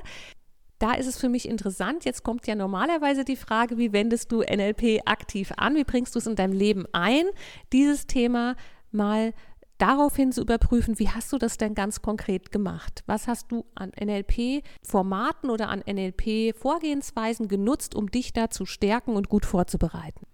Da 0.80 0.94
ist 0.94 1.08
es 1.08 1.18
für 1.18 1.30
mich 1.30 1.48
interessant. 1.48 2.06
Jetzt 2.06 2.24
kommt 2.24 2.48
ja 2.48 2.56
normalerweise 2.56 3.24
die 3.24 3.36
Frage, 3.36 3.77
wie 3.77 3.94
wendest 3.94 4.32
du 4.32 4.39
NLP 4.42 5.01
aktiv 5.06 5.53
an? 5.58 5.75
Wie 5.75 5.84
bringst 5.84 6.15
du 6.15 6.20
es 6.20 6.27
in 6.27 6.36
deinem 6.36 6.53
Leben 6.53 6.86
ein, 6.92 7.25
dieses 7.72 8.06
Thema 8.06 8.56
mal 8.92 9.34
daraufhin 9.77 10.32
zu 10.32 10.42
überprüfen, 10.42 10.98
wie 11.00 11.10
hast 11.10 11.34
du 11.34 11.38
das 11.38 11.58
denn 11.58 11.74
ganz 11.74 12.01
konkret 12.01 12.51
gemacht? 12.51 13.03
Was 13.06 13.27
hast 13.27 13.51
du 13.51 13.65
an 13.75 13.92
NLP-Formaten 14.00 15.50
oder 15.50 15.70
an 15.70 15.84
NLP-Vorgehensweisen 15.86 17.48
genutzt, 17.48 17.96
um 17.96 18.10
dich 18.10 18.34
da 18.34 18.50
zu 18.50 18.65
stärken 18.65 19.15
und 19.15 19.30
gut 19.30 19.46
vorzubereiten? 19.46 20.25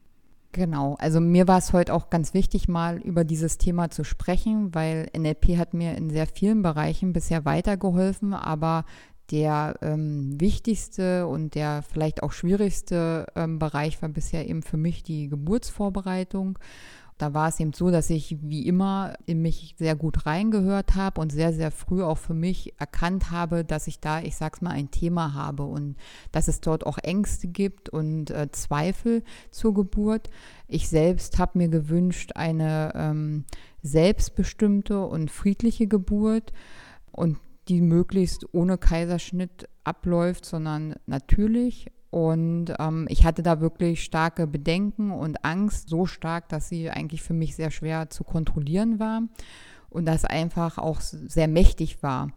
Genau, 0.52 0.96
also 1.00 1.20
mir 1.20 1.48
war 1.48 1.60
es 1.60 1.74
heute 1.74 1.94
auch 1.94 2.10
ganz 2.10 2.34
wichtig, 2.34 2.68
mal 2.68 2.98
über 2.98 3.24
dieses 3.24 3.60
Thema 3.60 3.92
zu 3.92 4.04
sprechen, 4.04 4.74
weil 4.74 5.08
NLP 5.16 5.58
hat 5.58 5.76
mir 5.76 5.96
in 5.96 6.10
sehr 6.10 6.26
vielen 6.26 6.64
Bereichen 6.64 7.14
bisher 7.14 7.46
weitergeholfen, 7.46 8.34
aber 8.34 8.86
der 9.32 9.76
ähm, 9.82 10.40
wichtigste 10.40 11.28
und 11.28 11.56
der 11.56 11.84
vielleicht 11.84 12.24
auch 12.24 12.32
schwierigste 12.32 13.28
ähm, 13.36 13.60
Bereich 13.60 14.02
war 14.02 14.10
bisher 14.10 14.48
eben 14.48 14.64
für 14.64 14.78
mich 14.78 15.04
die 15.04 15.30
Geburtsvorbereitung. 15.30 16.58
Da 17.20 17.34
war 17.34 17.50
es 17.50 17.60
eben 17.60 17.74
so, 17.74 17.92
dass 17.92 18.10
ich 18.10 18.38
wie 18.42 18.66
immer 18.66 19.14
in 19.26 19.42
mich 19.42 19.76
sehr 19.78 19.98
gut 19.98 20.26
reingehört 20.26 20.96
habe 20.96 21.20
und 21.20 21.34
sehr, 21.34 21.52
sehr 21.52 21.70
früh 21.70 22.02
auch 22.02 22.18
für 22.18 22.34
mich 22.34 22.80
erkannt 22.80 23.30
habe, 23.30 23.66
dass 23.66 23.88
ich 23.88 24.00
da, 24.00 24.22
ich 24.22 24.38
sag's 24.38 24.62
mal, 24.62 24.72
ein 24.72 24.90
Thema 24.90 25.34
habe 25.34 25.64
und 25.64 25.98
dass 26.32 26.48
es 26.48 26.62
dort 26.62 26.86
auch 26.86 26.98
Ängste 26.98 27.50
gibt 27.50 27.90
und 27.90 28.32
äh, 28.32 28.50
Zweifel 28.54 29.22
zur 29.52 29.74
Geburt. 29.74 30.30
Ich 30.70 30.88
selbst 30.88 31.40
habe 31.40 31.58
mir 31.58 31.68
gewünscht, 31.68 32.32
eine 32.36 32.94
ähm, 32.96 33.44
selbstbestimmte 33.84 35.06
und 35.06 35.30
friedliche 35.30 35.88
Geburt 35.88 36.54
und 37.12 37.38
die 37.70 37.82
möglichst 37.82 38.54
ohne 38.54 38.78
Kaiserschnitt 38.78 39.70
abläuft, 39.84 40.46
sondern 40.46 40.96
natürlich 41.06 41.88
und 42.12 42.74
ähm, 42.80 43.06
ich 43.10 43.24
hatte 43.24 43.44
da 43.44 43.62
wirklich 43.62 44.04
starke 44.04 44.48
Bedenken 44.48 45.12
und 45.12 45.46
Angst, 45.46 45.90
so 45.90 46.06
stark, 46.06 46.50
dass 46.50 46.70
sie 46.70 46.90
eigentlich 46.90 47.22
für 47.22 47.34
mich 47.34 47.56
sehr 47.56 47.70
schwer 47.70 48.10
zu 48.10 48.24
kontrollieren 48.24 49.00
war 49.00 49.22
und 49.90 50.06
das 50.06 50.26
einfach 50.26 50.78
auch 50.78 51.02
sehr 51.02 51.48
mächtig 51.48 52.02
war. 52.02 52.32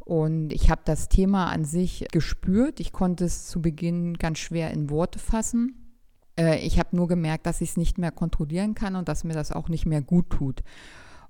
Und 0.00 0.52
ich 0.52 0.70
habe 0.70 0.82
das 0.84 1.08
Thema 1.08 1.46
an 1.46 1.64
sich 1.64 2.06
gespürt. 2.12 2.80
Ich 2.80 2.92
konnte 2.92 3.24
es 3.24 3.46
zu 3.46 3.62
Beginn 3.62 4.18
ganz 4.18 4.38
schwer 4.38 4.70
in 4.70 4.90
Worte 4.90 5.18
fassen. 5.18 5.96
Äh, 6.38 6.58
ich 6.58 6.78
habe 6.78 6.94
nur 6.94 7.08
gemerkt, 7.08 7.46
dass 7.46 7.62
ich 7.62 7.70
es 7.70 7.76
nicht 7.78 7.96
mehr 7.96 8.12
kontrollieren 8.12 8.74
kann 8.74 8.96
und 8.96 9.08
dass 9.08 9.24
mir 9.24 9.32
das 9.32 9.52
auch 9.52 9.70
nicht 9.70 9.86
mehr 9.86 10.02
gut 10.02 10.28
tut. 10.28 10.62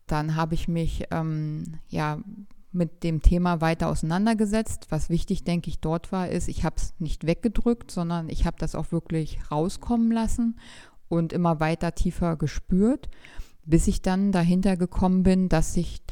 Dann 0.09 0.35
habe 0.35 0.55
ich 0.55 0.67
mich 0.67 1.05
ähm, 1.13 1.79
ja 1.89 2.19
mit 2.75 3.03
dem 3.03 3.23
Thema 3.23 3.61
weiter 3.61 3.89
auseinandergesetzt. 3.89 4.87
Was 4.91 5.09
wichtig, 5.09 5.45
denke 5.45 5.71
ich, 5.71 5.81
dort 5.81 6.13
war, 6.13 6.29
ist, 6.29 6.49
ich 6.49 6.65
habe 6.65 6.77
es 6.77 6.95
nicht 6.99 7.27
weggedrückt, 7.27 7.91
sondern 7.91 8.29
ich 8.29 8.47
habe 8.47 8.57
das 8.59 8.75
auch 8.75 8.93
wirklich 8.93 9.39
rauskommen 9.51 10.11
lassen 10.11 10.59
und 11.09 11.33
immer 11.33 11.61
weiter 11.61 11.95
tiefer 11.95 12.37
gespürt, 12.37 13.09
bis 13.65 13.87
ich 13.87 14.03
dann 14.03 14.33
dahinter 14.33 14.77
gekommen 14.77 15.23
bin, 15.23 15.49
dass 15.49 15.75
sich 15.75 16.03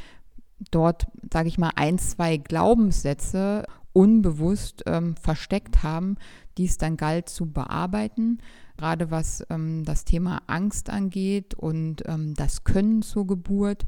dort, 0.71 1.07
sage 1.33 1.49
ich 1.49 1.59
mal, 1.59 1.73
ein, 1.77 1.99
zwei 1.99 2.37
Glaubenssätze 2.37 3.65
unbewusst 3.93 4.85
ähm, 4.87 5.17
versteckt 5.17 5.83
haben, 5.83 6.17
die 6.57 6.65
es 6.65 6.79
dann 6.79 6.97
galt 6.97 7.29
zu 7.29 7.51
bearbeiten, 7.51 8.39
gerade 8.77 9.11
was 9.11 9.45
ähm, 9.51 9.85
das 9.85 10.05
Thema 10.05 10.43
Angst 10.47 10.91
angeht 10.91 11.55
und 11.55 12.03
ähm, 12.07 12.35
das 12.35 12.65
Können 12.65 13.03
zur 13.03 13.27
Geburt 13.27 13.85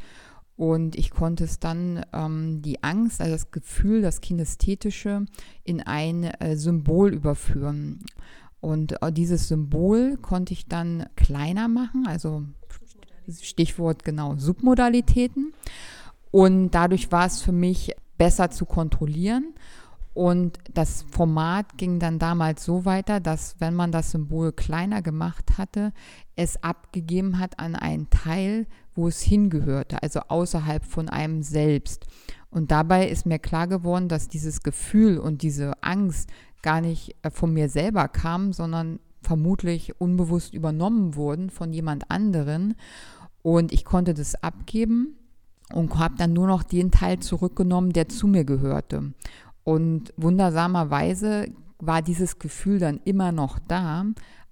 und 0.56 0.96
ich 0.96 1.10
konnte 1.10 1.44
es 1.44 1.58
dann 1.58 2.04
ähm, 2.12 2.62
die 2.62 2.82
Angst, 2.84 3.20
also 3.20 3.32
das 3.32 3.50
Gefühl, 3.50 4.02
das 4.02 4.20
Kinästhetische 4.20 5.26
in 5.64 5.82
ein 5.82 6.24
äh, 6.24 6.56
Symbol 6.56 7.12
überführen. 7.12 8.04
Und 8.60 9.02
äh, 9.02 9.12
dieses 9.12 9.48
Symbol 9.48 10.16
konnte 10.16 10.52
ich 10.52 10.68
dann 10.68 11.06
kleiner 11.16 11.68
machen, 11.68 12.06
also 12.06 12.44
Stichwort 13.28 14.04
genau 14.04 14.36
Submodalitäten. 14.36 15.52
Und 16.30 16.70
dadurch 16.70 17.10
war 17.10 17.26
es 17.26 17.42
für 17.42 17.52
mich 17.52 17.94
besser 18.16 18.50
zu 18.50 18.64
kontrollieren. 18.64 19.54
Und 20.14 20.58
das 20.72 21.04
Format 21.10 21.76
ging 21.76 21.98
dann 21.98 22.20
damals 22.20 22.64
so 22.64 22.84
weiter, 22.84 23.18
dass 23.18 23.56
wenn 23.58 23.74
man 23.74 23.90
das 23.90 24.12
Symbol 24.12 24.52
kleiner 24.52 25.02
gemacht 25.02 25.58
hatte, 25.58 25.92
es 26.36 26.62
abgegeben 26.62 27.40
hat 27.40 27.58
an 27.58 27.74
einen 27.74 28.08
Teil, 28.10 28.66
wo 28.94 29.08
es 29.08 29.20
hingehörte, 29.20 30.02
also 30.02 30.20
außerhalb 30.28 30.84
von 30.84 31.08
einem 31.08 31.42
selbst. 31.42 32.06
Und 32.50 32.70
dabei 32.70 33.08
ist 33.08 33.26
mir 33.26 33.38
klar 33.38 33.66
geworden, 33.66 34.08
dass 34.08 34.28
dieses 34.28 34.62
Gefühl 34.62 35.18
und 35.18 35.42
diese 35.42 35.72
Angst 35.82 36.30
gar 36.62 36.80
nicht 36.80 37.16
äh, 37.22 37.30
von 37.30 37.52
mir 37.52 37.68
selber 37.68 38.08
kam, 38.08 38.52
sondern 38.52 39.00
vermutlich 39.22 40.00
unbewusst 40.00 40.54
übernommen 40.54 41.16
wurden 41.16 41.50
von 41.50 41.72
jemand 41.72 42.10
anderen. 42.10 42.74
Und 43.42 43.72
ich 43.72 43.84
konnte 43.84 44.14
das 44.14 44.36
abgeben 44.42 45.16
und 45.72 45.98
habe 45.98 46.14
dann 46.16 46.32
nur 46.32 46.46
noch 46.46 46.62
den 46.62 46.90
Teil 46.90 47.18
zurückgenommen, 47.18 47.92
der 47.92 48.08
zu 48.08 48.26
mir 48.26 48.44
gehörte. 48.44 49.12
Und 49.64 50.12
wundersamerweise 50.16 51.48
war 51.78 52.02
dieses 52.02 52.38
Gefühl 52.38 52.78
dann 52.78 53.00
immer 53.04 53.32
noch 53.32 53.58
da, 53.58 54.04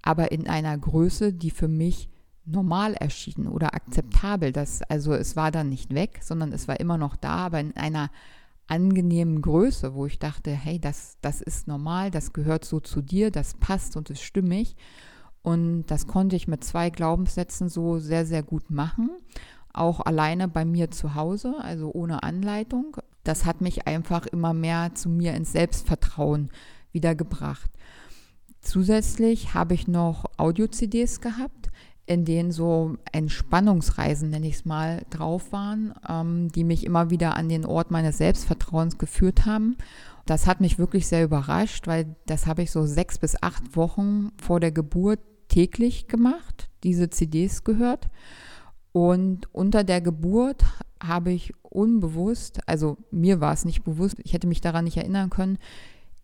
aber 0.02 0.32
in 0.32 0.48
einer 0.48 0.76
Größe, 0.76 1.32
die 1.32 1.50
für 1.50 1.68
mich 1.68 2.08
normal 2.44 2.94
erschien 2.94 3.46
oder 3.46 3.74
akzeptabel. 3.74 4.52
Das, 4.52 4.82
also 4.82 5.14
es 5.14 5.36
war 5.36 5.50
dann 5.50 5.68
nicht 5.68 5.94
weg, 5.94 6.20
sondern 6.22 6.52
es 6.52 6.68
war 6.68 6.80
immer 6.80 6.98
noch 6.98 7.16
da, 7.16 7.36
aber 7.36 7.60
in 7.60 7.76
einer 7.76 8.10
angenehmen 8.66 9.42
Größe, 9.42 9.94
wo 9.94 10.06
ich 10.06 10.18
dachte, 10.18 10.50
hey, 10.50 10.78
das, 10.78 11.18
das 11.20 11.40
ist 11.40 11.68
normal, 11.68 12.10
das 12.10 12.32
gehört 12.32 12.64
so 12.64 12.80
zu 12.80 13.02
dir, 13.02 13.30
das 13.30 13.54
passt 13.54 13.96
und 13.96 14.10
ist 14.10 14.22
stimmig. 14.22 14.76
Und 15.42 15.86
das 15.86 16.06
konnte 16.06 16.36
ich 16.36 16.48
mit 16.48 16.62
zwei 16.64 16.90
Glaubenssätzen 16.90 17.68
so 17.68 17.98
sehr, 17.98 18.24
sehr 18.24 18.42
gut 18.42 18.70
machen. 18.70 19.10
Auch 19.72 20.00
alleine 20.00 20.48
bei 20.48 20.64
mir 20.64 20.90
zu 20.90 21.14
Hause, 21.14 21.56
also 21.60 21.90
ohne 21.92 22.22
Anleitung. 22.22 22.96
Das 23.24 23.44
hat 23.44 23.60
mich 23.60 23.86
einfach 23.86 24.26
immer 24.26 24.54
mehr 24.54 24.94
zu 24.94 25.08
mir 25.08 25.34
ins 25.34 25.52
Selbstvertrauen 25.52 26.50
wiedergebracht. 26.92 27.70
Zusätzlich 28.60 29.54
habe 29.54 29.74
ich 29.74 29.88
noch 29.88 30.26
Audio-CDs 30.36 31.20
gehabt, 31.20 31.61
in 32.06 32.24
denen 32.24 32.50
so 32.50 32.96
Entspannungsreisen, 33.12 34.30
nenne 34.30 34.48
ich 34.48 34.56
es 34.56 34.64
mal, 34.64 35.02
drauf 35.10 35.52
waren, 35.52 35.94
ähm, 36.08 36.50
die 36.50 36.64
mich 36.64 36.84
immer 36.84 37.10
wieder 37.10 37.36
an 37.36 37.48
den 37.48 37.64
Ort 37.64 37.90
meines 37.90 38.18
Selbstvertrauens 38.18 38.98
geführt 38.98 39.46
haben. 39.46 39.76
Das 40.26 40.46
hat 40.46 40.60
mich 40.60 40.78
wirklich 40.78 41.06
sehr 41.06 41.24
überrascht, 41.24 41.86
weil 41.86 42.16
das 42.26 42.46
habe 42.46 42.62
ich 42.62 42.70
so 42.70 42.86
sechs 42.86 43.18
bis 43.18 43.40
acht 43.40 43.76
Wochen 43.76 44.30
vor 44.36 44.60
der 44.60 44.72
Geburt 44.72 45.20
täglich 45.48 46.08
gemacht, 46.08 46.68
diese 46.82 47.10
CDs 47.10 47.64
gehört. 47.64 48.08
Und 48.92 49.52
unter 49.54 49.84
der 49.84 50.00
Geburt 50.00 50.64
habe 51.02 51.32
ich 51.32 51.54
unbewusst, 51.62 52.60
also 52.68 52.98
mir 53.10 53.40
war 53.40 53.52
es 53.52 53.64
nicht 53.64 53.84
bewusst, 53.84 54.16
ich 54.22 54.32
hätte 54.32 54.46
mich 54.46 54.60
daran 54.60 54.84
nicht 54.84 54.96
erinnern 54.96 55.30
können, 55.30 55.58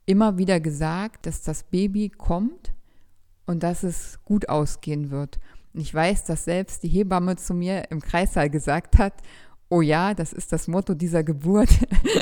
immer 0.07 0.39
wieder 0.39 0.61
gesagt, 0.61 1.27
dass 1.27 1.43
das 1.43 1.65
Baby 1.65 2.09
kommt 2.11 2.73
und 3.47 3.63
dass 3.63 3.83
es 3.83 4.19
gut 4.25 4.49
ausgehen 4.49 5.11
wird. 5.11 5.39
Und 5.79 5.83
ich 5.83 5.95
weiß, 5.95 6.25
dass 6.25 6.45
selbst 6.45 6.83
die 6.83 6.89
Hebamme 6.89 7.37
zu 7.37 7.55
mir 7.55 7.93
im 7.93 8.01
Kreissaal 8.01 8.51
gesagt 8.51 8.99
hat, 8.99 9.13
Oh 9.69 9.81
ja, 9.81 10.13
das 10.13 10.33
ist 10.33 10.51
das 10.51 10.67
Motto 10.67 10.95
dieser 10.95 11.23
Geburt. 11.23 11.69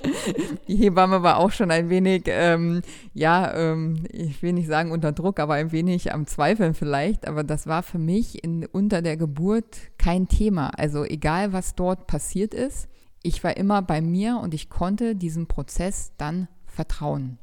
Die 0.68 0.76
Hebamme 0.76 1.22
war 1.22 1.38
auch 1.38 1.52
schon 1.52 1.70
ein 1.70 1.88
wenig, 1.88 2.24
ähm, 2.26 2.82
ja, 3.14 3.54
ähm, 3.54 4.04
ich 4.10 4.42
will 4.42 4.52
nicht 4.52 4.66
sagen 4.66 4.90
unter 4.90 5.12
Druck, 5.12 5.40
aber 5.40 5.54
ein 5.54 5.72
wenig 5.72 6.12
am 6.12 6.26
Zweifeln 6.26 6.74
vielleicht. 6.74 7.26
Aber 7.26 7.44
das 7.44 7.66
war 7.66 7.82
für 7.82 7.98
mich 7.98 8.44
in, 8.44 8.66
unter 8.66 9.00
der 9.00 9.16
Geburt 9.16 9.64
kein 9.96 10.28
Thema. 10.28 10.70
Also 10.76 11.04
egal, 11.04 11.54
was 11.54 11.76
dort 11.76 12.06
passiert 12.06 12.52
ist, 12.52 12.88
ich 13.22 13.42
war 13.42 13.56
immer 13.56 13.80
bei 13.80 14.02
mir 14.02 14.38
und 14.42 14.52
ich 14.52 14.68
konnte 14.68 15.16
diesem 15.16 15.46
Prozess 15.46 16.12
dann 16.18 16.48
vertrauen 16.66 17.38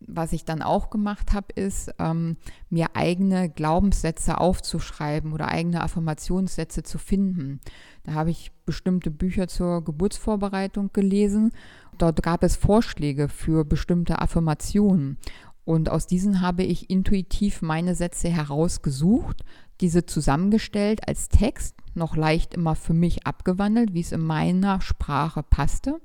was 0.00 0.32
ich 0.32 0.44
dann 0.44 0.62
auch 0.62 0.90
gemacht 0.90 1.32
habe, 1.32 1.52
ist, 1.54 1.92
ähm, 1.98 2.36
mir 2.68 2.88
eigene 2.94 3.48
Glaubenssätze 3.48 4.38
aufzuschreiben 4.38 5.32
oder 5.32 5.48
eigene 5.48 5.82
Affirmationssätze 5.82 6.82
zu 6.82 6.98
finden. 6.98 7.60
Da 8.04 8.14
habe 8.14 8.30
ich 8.30 8.52
bestimmte 8.64 9.10
Bücher 9.10 9.48
zur 9.48 9.84
Geburtsvorbereitung 9.84 10.90
gelesen. 10.92 11.52
Dort 11.98 12.22
gab 12.22 12.42
es 12.42 12.56
Vorschläge 12.56 13.28
für 13.28 13.64
bestimmte 13.64 14.20
Affirmationen. 14.20 15.18
Und 15.64 15.90
aus 15.90 16.06
diesen 16.06 16.40
habe 16.40 16.62
ich 16.62 16.90
intuitiv 16.90 17.62
meine 17.62 17.94
Sätze 17.94 18.28
herausgesucht, 18.28 19.44
diese 19.80 20.06
zusammengestellt 20.06 21.06
als 21.06 21.28
Text, 21.28 21.76
noch 21.94 22.16
leicht 22.16 22.54
immer 22.54 22.74
für 22.74 22.94
mich 22.94 23.26
abgewandelt, 23.26 23.94
wie 23.94 24.00
es 24.00 24.12
in 24.12 24.20
meiner 24.20 24.80
Sprache 24.80 25.42
passte 25.42 26.00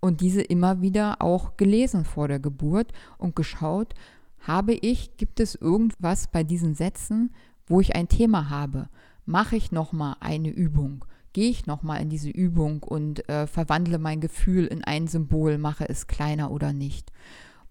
und 0.00 0.20
diese 0.20 0.42
immer 0.42 0.80
wieder 0.80 1.20
auch 1.20 1.56
gelesen 1.56 2.04
vor 2.04 2.28
der 2.28 2.40
Geburt 2.40 2.92
und 3.18 3.36
geschaut, 3.36 3.94
habe 4.40 4.72
ich, 4.72 5.16
gibt 5.16 5.40
es 5.40 5.54
irgendwas 5.54 6.28
bei 6.28 6.42
diesen 6.42 6.74
Sätzen, 6.74 7.34
wo 7.66 7.80
ich 7.80 7.94
ein 7.94 8.08
Thema 8.08 8.48
habe? 8.50 8.88
Mache 9.26 9.56
ich 9.56 9.70
nochmal 9.70 10.16
eine 10.20 10.48
Übung? 10.48 11.04
Gehe 11.32 11.50
ich 11.50 11.66
nochmal 11.66 12.00
in 12.00 12.08
diese 12.08 12.30
Übung 12.30 12.82
und 12.82 13.28
äh, 13.28 13.46
verwandle 13.46 13.98
mein 13.98 14.20
Gefühl 14.20 14.66
in 14.66 14.82
ein 14.82 15.06
Symbol, 15.06 15.58
mache 15.58 15.88
es 15.88 16.06
kleiner 16.06 16.50
oder 16.50 16.72
nicht? 16.72 17.12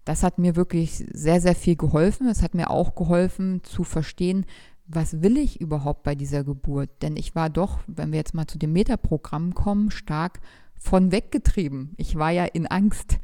Das 0.04 0.22
hat 0.22 0.38
mir 0.38 0.56
wirklich 0.56 1.04
sehr, 1.12 1.40
sehr 1.40 1.54
viel 1.54 1.76
geholfen. 1.76 2.26
Es 2.28 2.42
hat 2.42 2.54
mir 2.54 2.70
auch 2.70 2.94
geholfen 2.94 3.62
zu 3.62 3.84
verstehen, 3.84 4.46
was 4.86 5.22
will 5.22 5.36
ich 5.36 5.60
überhaupt 5.60 6.02
bei 6.02 6.14
dieser 6.14 6.42
Geburt? 6.42 6.90
Denn 7.02 7.16
ich 7.16 7.34
war 7.34 7.50
doch, 7.50 7.80
wenn 7.86 8.10
wir 8.12 8.18
jetzt 8.18 8.34
mal 8.34 8.46
zu 8.46 8.58
dem 8.58 8.72
Metaprogramm 8.72 9.54
kommen, 9.54 9.90
stark 9.90 10.40
von 10.80 11.12
weggetrieben. 11.12 11.94
Ich 11.98 12.16
war 12.16 12.30
ja 12.30 12.46
in 12.46 12.66
Angst. 12.66 13.20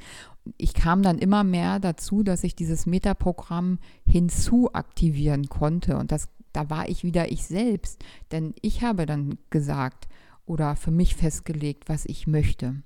Ich 0.59 0.75
kam 0.75 1.03
dann 1.03 1.19
immer 1.19 1.43
mehr 1.43 1.81
dazu, 1.81 2.23
dass 2.23 2.45
ich 2.45 2.55
dieses 2.55 2.87
Metaprogramm 2.87 3.79
hinzuaktivieren 4.07 5.49
konnte. 5.49 5.97
Und 5.97 6.13
das, 6.13 6.29
da 6.53 6.71
war 6.71 6.89
ich 6.89 7.03
wieder 7.03 7.33
ich 7.33 7.47
selbst. 7.47 8.05
Denn 8.31 8.55
ich 8.61 8.83
habe 8.83 9.07
dann 9.07 9.39
gesagt 9.51 10.07
oder 10.45 10.77
für 10.77 10.93
mich 10.93 11.17
festgelegt, 11.17 11.89
was 11.89 12.05
ich 12.05 12.29
möchte. 12.29 12.77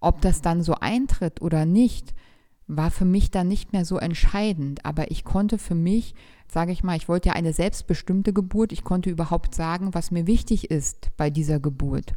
Ob 0.00 0.22
das 0.22 0.40
dann 0.40 0.62
so 0.62 0.74
eintritt 0.74 1.42
oder 1.42 1.66
nicht, 1.66 2.14
war 2.68 2.90
für 2.90 3.04
mich 3.04 3.30
dann 3.30 3.48
nicht 3.48 3.72
mehr 3.72 3.84
so 3.84 3.98
entscheidend. 3.98 4.86
Aber 4.86 5.10
ich 5.10 5.24
konnte 5.24 5.58
für 5.58 5.74
mich, 5.74 6.14
sage 6.46 6.70
ich 6.70 6.84
mal, 6.84 6.96
ich 6.96 7.08
wollte 7.08 7.30
ja 7.30 7.34
eine 7.34 7.52
selbstbestimmte 7.52 8.32
Geburt. 8.32 8.72
Ich 8.72 8.84
konnte 8.84 9.10
überhaupt 9.10 9.56
sagen, 9.56 9.92
was 9.92 10.12
mir 10.12 10.28
wichtig 10.28 10.70
ist 10.70 11.10
bei 11.16 11.30
dieser 11.30 11.58
Geburt 11.58 12.14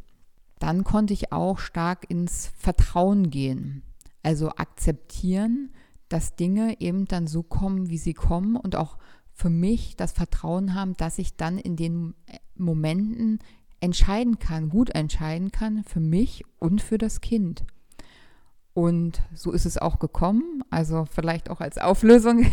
dann 0.62 0.84
konnte 0.84 1.14
ich 1.14 1.32
auch 1.32 1.60
stark 1.60 2.10
ins 2.10 2.52
Vertrauen 2.58 3.30
gehen. 3.30 3.84
Also 4.24 4.50
akzeptieren, 4.50 5.72
dass 6.10 6.36
Dinge 6.36 6.80
eben 6.80 7.06
dann 7.06 7.28
so 7.28 7.42
kommen, 7.42 7.90
wie 7.90 7.98
sie 7.98 8.14
kommen 8.14 8.56
und 8.56 8.76
auch 8.76 8.98
für 9.34 9.50
mich 9.50 9.96
das 9.96 10.12
Vertrauen 10.12 10.76
haben, 10.76 10.96
dass 10.98 11.18
ich 11.18 11.36
dann 11.36 11.58
in 11.58 11.76
den 11.76 12.14
Momenten 12.56 13.40
entscheiden 13.80 14.38
kann, 14.38 14.70
gut 14.70 14.92
entscheiden 14.92 15.52
kann 15.52 15.84
für 15.84 16.00
mich 16.00 16.44
und 16.60 16.82
für 16.82 16.98
das 16.98 17.22
Kind. 17.22 17.66
Und 18.74 19.22
so 19.34 19.52
ist 19.52 19.66
es 19.66 19.78
auch 19.78 20.00
gekommen. 20.00 20.64
Also 20.70 21.06
vielleicht 21.10 21.50
auch 21.50 21.60
als 21.60 21.78
Auflösung. 21.78 22.46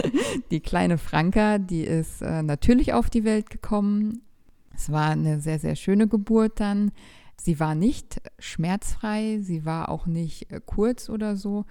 die 0.50 0.60
kleine 0.60 0.98
Franka, 0.98 1.58
die 1.58 1.82
ist 1.82 2.22
äh, 2.22 2.42
natürlich 2.42 2.92
auf 2.92 3.10
die 3.10 3.24
Welt 3.24 3.50
gekommen. 3.50 4.22
Es 4.74 4.90
war 4.90 5.10
eine 5.10 5.40
sehr, 5.40 5.58
sehr 5.58 5.76
schöne 5.76 6.08
Geburt 6.08 6.58
dann. 6.58 6.90
Sie 7.42 7.58
war 7.58 7.74
nicht 7.74 8.20
schmerzfrei, 8.38 9.38
sie 9.40 9.64
war 9.64 9.88
auch 9.88 10.04
nicht 10.04 10.52
äh, 10.52 10.60
kurz 10.64 11.08
oder 11.08 11.36
so, 11.36 11.64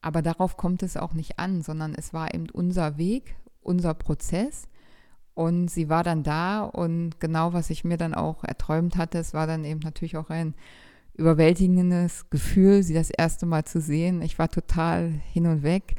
aber 0.00 0.22
darauf 0.22 0.56
kommt 0.56 0.84
es 0.84 0.96
auch 0.96 1.12
nicht 1.12 1.40
an, 1.40 1.60
sondern 1.60 1.92
es 1.96 2.12
war 2.14 2.32
eben 2.34 2.48
unser 2.50 2.98
Weg, 2.98 3.34
unser 3.60 3.94
Prozess. 3.94 4.68
Und 5.34 5.68
sie 5.68 5.88
war 5.88 6.04
dann 6.04 6.22
da 6.22 6.62
und 6.62 7.18
genau, 7.18 7.52
was 7.52 7.70
ich 7.70 7.82
mir 7.82 7.96
dann 7.96 8.14
auch 8.14 8.44
erträumt 8.44 8.96
hatte, 8.96 9.18
es 9.18 9.34
war 9.34 9.48
dann 9.48 9.64
eben 9.64 9.80
natürlich 9.80 10.16
auch 10.16 10.30
ein 10.30 10.54
überwältigendes 11.14 12.30
Gefühl, 12.30 12.84
sie 12.84 12.94
das 12.94 13.10
erste 13.10 13.44
Mal 13.44 13.64
zu 13.64 13.80
sehen. 13.80 14.22
Ich 14.22 14.38
war 14.38 14.48
total 14.48 15.10
hin 15.32 15.46
und 15.46 15.64
weg. 15.64 15.96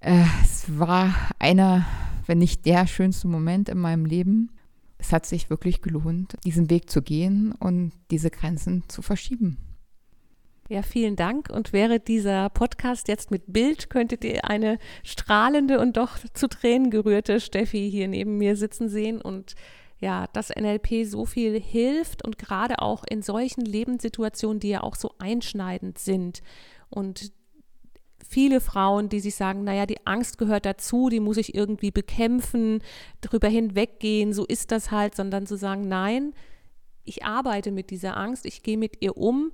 Äh, 0.00 0.24
es 0.42 0.78
war 0.78 1.14
einer, 1.38 1.86
wenn 2.26 2.38
nicht 2.38 2.66
der 2.66 2.86
schönste 2.86 3.28
Moment 3.28 3.70
in 3.70 3.78
meinem 3.78 4.04
Leben 4.04 4.50
es 5.02 5.12
hat 5.12 5.26
sich 5.26 5.50
wirklich 5.50 5.82
gelohnt, 5.82 6.36
diesen 6.44 6.70
Weg 6.70 6.88
zu 6.88 7.02
gehen 7.02 7.52
und 7.58 7.92
diese 8.12 8.30
Grenzen 8.30 8.84
zu 8.88 9.02
verschieben. 9.02 9.58
Ja, 10.68 10.82
vielen 10.82 11.16
Dank. 11.16 11.50
Und 11.50 11.72
wäre 11.72 11.98
dieser 11.98 12.48
Podcast 12.48 13.08
jetzt 13.08 13.32
mit 13.32 13.52
Bild, 13.52 13.90
könntet 13.90 14.24
ihr 14.24 14.44
eine 14.48 14.78
strahlende 15.02 15.80
und 15.80 15.96
doch 15.96 16.18
zu 16.34 16.48
Tränen 16.48 16.90
gerührte 16.90 17.40
Steffi 17.40 17.90
hier 17.90 18.06
neben 18.06 18.38
mir 18.38 18.56
sitzen 18.56 18.88
sehen 18.88 19.20
und 19.20 19.56
ja, 19.98 20.28
dass 20.32 20.50
NLP 20.50 21.04
so 21.04 21.26
viel 21.26 21.60
hilft 21.60 22.24
und 22.24 22.38
gerade 22.38 22.78
auch 22.80 23.04
in 23.08 23.22
solchen 23.22 23.64
Lebenssituationen, 23.64 24.60
die 24.60 24.70
ja 24.70 24.82
auch 24.82 24.94
so 24.94 25.14
einschneidend 25.18 25.98
sind 25.98 26.42
und 26.90 27.32
viele 28.32 28.60
Frauen, 28.60 29.10
die 29.10 29.20
sich 29.20 29.34
sagen, 29.34 29.62
naja, 29.62 29.84
die 29.84 30.06
Angst 30.06 30.38
gehört 30.38 30.64
dazu, 30.64 31.10
die 31.10 31.20
muss 31.20 31.36
ich 31.36 31.54
irgendwie 31.54 31.90
bekämpfen, 31.90 32.82
drüber 33.20 33.48
hinweggehen, 33.48 34.32
so 34.32 34.46
ist 34.46 34.72
das 34.72 34.90
halt, 34.90 35.14
sondern 35.14 35.46
zu 35.46 35.56
sagen, 35.56 35.86
nein, 35.86 36.32
ich 37.04 37.24
arbeite 37.24 37.72
mit 37.72 37.90
dieser 37.90 38.16
Angst, 38.16 38.46
ich 38.46 38.62
gehe 38.62 38.78
mit 38.78 39.02
ihr 39.02 39.18
um 39.18 39.52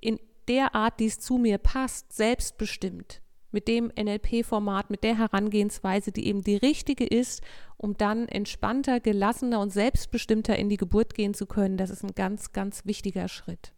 in 0.00 0.20
der 0.46 0.74
Art, 0.74 1.00
die 1.00 1.06
es 1.06 1.18
zu 1.18 1.36
mir 1.36 1.58
passt, 1.58 2.12
selbstbestimmt, 2.12 3.22
mit 3.50 3.66
dem 3.66 3.90
NLP-Format, 3.98 4.90
mit 4.90 5.02
der 5.02 5.18
Herangehensweise, 5.18 6.12
die 6.12 6.26
eben 6.26 6.42
die 6.42 6.56
richtige 6.56 7.06
ist, 7.06 7.42
um 7.76 7.96
dann 7.96 8.28
entspannter, 8.28 9.00
gelassener 9.00 9.60
und 9.60 9.72
selbstbestimmter 9.72 10.56
in 10.56 10.68
die 10.68 10.76
Geburt 10.76 11.14
gehen 11.14 11.34
zu 11.34 11.46
können. 11.46 11.76
Das 11.76 11.90
ist 11.90 12.04
ein 12.04 12.14
ganz, 12.14 12.52
ganz 12.52 12.86
wichtiger 12.86 13.28
Schritt. 13.28 13.72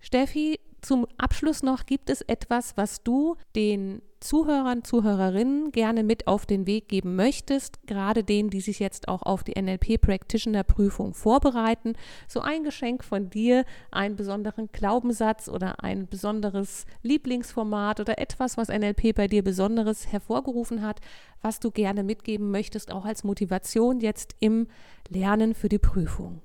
Steffi, 0.00 0.60
zum 0.80 1.06
Abschluss 1.16 1.62
noch, 1.62 1.86
gibt 1.86 2.08
es 2.08 2.22
etwas, 2.22 2.76
was 2.76 3.02
du 3.02 3.36
den 3.56 4.00
Zuhörern, 4.20 4.82
Zuhörerinnen 4.82 5.70
gerne 5.70 6.02
mit 6.02 6.26
auf 6.26 6.44
den 6.44 6.66
Weg 6.66 6.88
geben 6.88 7.14
möchtest, 7.14 7.86
gerade 7.86 8.24
denen, 8.24 8.50
die 8.50 8.60
sich 8.60 8.80
jetzt 8.80 9.06
auch 9.06 9.22
auf 9.22 9.44
die 9.44 9.60
NLP 9.60 10.00
Practitioner 10.00 10.64
Prüfung 10.64 11.14
vorbereiten, 11.14 11.94
so 12.26 12.40
ein 12.40 12.64
Geschenk 12.64 13.04
von 13.04 13.30
dir, 13.30 13.64
einen 13.92 14.16
besonderen 14.16 14.70
Glaubenssatz 14.72 15.48
oder 15.48 15.84
ein 15.84 16.08
besonderes 16.08 16.84
Lieblingsformat 17.02 18.00
oder 18.00 18.18
etwas, 18.18 18.56
was 18.56 18.68
NLP 18.68 19.14
bei 19.14 19.28
dir 19.28 19.44
besonderes 19.44 20.10
hervorgerufen 20.10 20.82
hat, 20.82 21.00
was 21.40 21.60
du 21.60 21.70
gerne 21.70 22.02
mitgeben 22.02 22.50
möchtest, 22.50 22.90
auch 22.90 23.04
als 23.04 23.22
Motivation 23.22 24.00
jetzt 24.00 24.34
im 24.40 24.66
Lernen 25.08 25.54
für 25.54 25.68
die 25.68 25.78
Prüfung. 25.78 26.42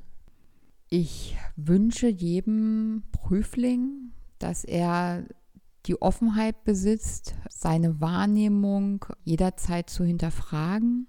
Ich 0.96 1.36
wünsche 1.56 2.08
jedem 2.08 3.02
Prüfling, 3.12 4.12
dass 4.38 4.64
er 4.64 5.26
die 5.88 6.00
Offenheit 6.00 6.66
besitzt, 6.66 7.34
seine 7.50 8.00
Wahrnehmung 8.00 9.04
jederzeit 9.24 9.90
zu 9.90 10.04
hinterfragen 10.04 11.08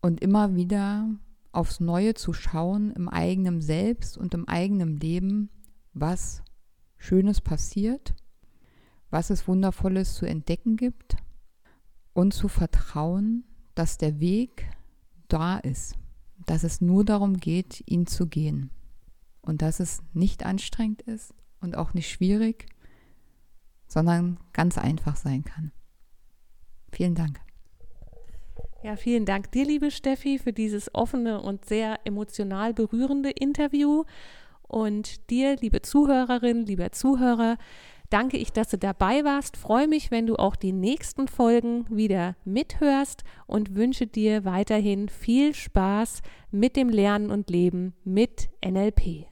und 0.00 0.20
immer 0.20 0.56
wieder 0.56 1.08
aufs 1.52 1.78
Neue 1.78 2.14
zu 2.14 2.32
schauen 2.32 2.90
im 2.90 3.08
eigenen 3.08 3.60
Selbst 3.60 4.18
und 4.18 4.34
im 4.34 4.48
eigenen 4.48 4.98
Leben, 4.98 5.50
was 5.94 6.42
Schönes 6.98 7.40
passiert, 7.40 8.16
was 9.08 9.30
es 9.30 9.46
Wundervolles 9.46 10.16
zu 10.16 10.26
entdecken 10.26 10.76
gibt 10.76 11.14
und 12.12 12.34
zu 12.34 12.48
vertrauen, 12.48 13.44
dass 13.76 13.98
der 13.98 14.18
Weg 14.18 14.68
da 15.28 15.58
ist, 15.58 15.94
dass 16.44 16.64
es 16.64 16.80
nur 16.80 17.04
darum 17.04 17.36
geht, 17.36 17.84
ihn 17.86 18.08
zu 18.08 18.26
gehen 18.26 18.72
und 19.42 19.62
dass 19.62 19.80
es 19.80 20.02
nicht 20.12 20.44
anstrengend 20.46 21.02
ist 21.02 21.34
und 21.60 21.76
auch 21.76 21.94
nicht 21.94 22.10
schwierig, 22.10 22.66
sondern 23.86 24.38
ganz 24.52 24.78
einfach 24.78 25.16
sein 25.16 25.44
kann. 25.44 25.72
Vielen 26.90 27.14
Dank. 27.14 27.40
Ja, 28.82 28.96
vielen 28.96 29.24
Dank 29.26 29.52
dir, 29.52 29.64
liebe 29.64 29.90
Steffi, 29.90 30.38
für 30.38 30.52
dieses 30.52 30.92
offene 30.94 31.40
und 31.40 31.64
sehr 31.64 32.00
emotional 32.04 32.74
berührende 32.74 33.30
Interview. 33.30 34.04
Und 34.62 35.30
dir, 35.30 35.56
liebe 35.56 35.82
Zuhörerin, 35.82 36.66
lieber 36.66 36.90
Zuhörer, 36.90 37.58
danke 38.10 38.38
ich, 38.38 38.52
dass 38.52 38.68
du 38.68 38.78
dabei 38.78 39.24
warst. 39.24 39.56
Freue 39.56 39.86
mich, 39.86 40.10
wenn 40.10 40.26
du 40.26 40.36
auch 40.36 40.56
die 40.56 40.72
nächsten 40.72 41.28
Folgen 41.28 41.86
wieder 41.90 42.34
mithörst 42.44 43.22
und 43.46 43.76
wünsche 43.76 44.06
dir 44.06 44.44
weiterhin 44.44 45.08
viel 45.08 45.54
Spaß 45.54 46.22
mit 46.50 46.74
dem 46.74 46.88
Lernen 46.88 47.30
und 47.30 47.50
Leben 47.50 47.94
mit 48.04 48.50
NLP. 48.64 49.31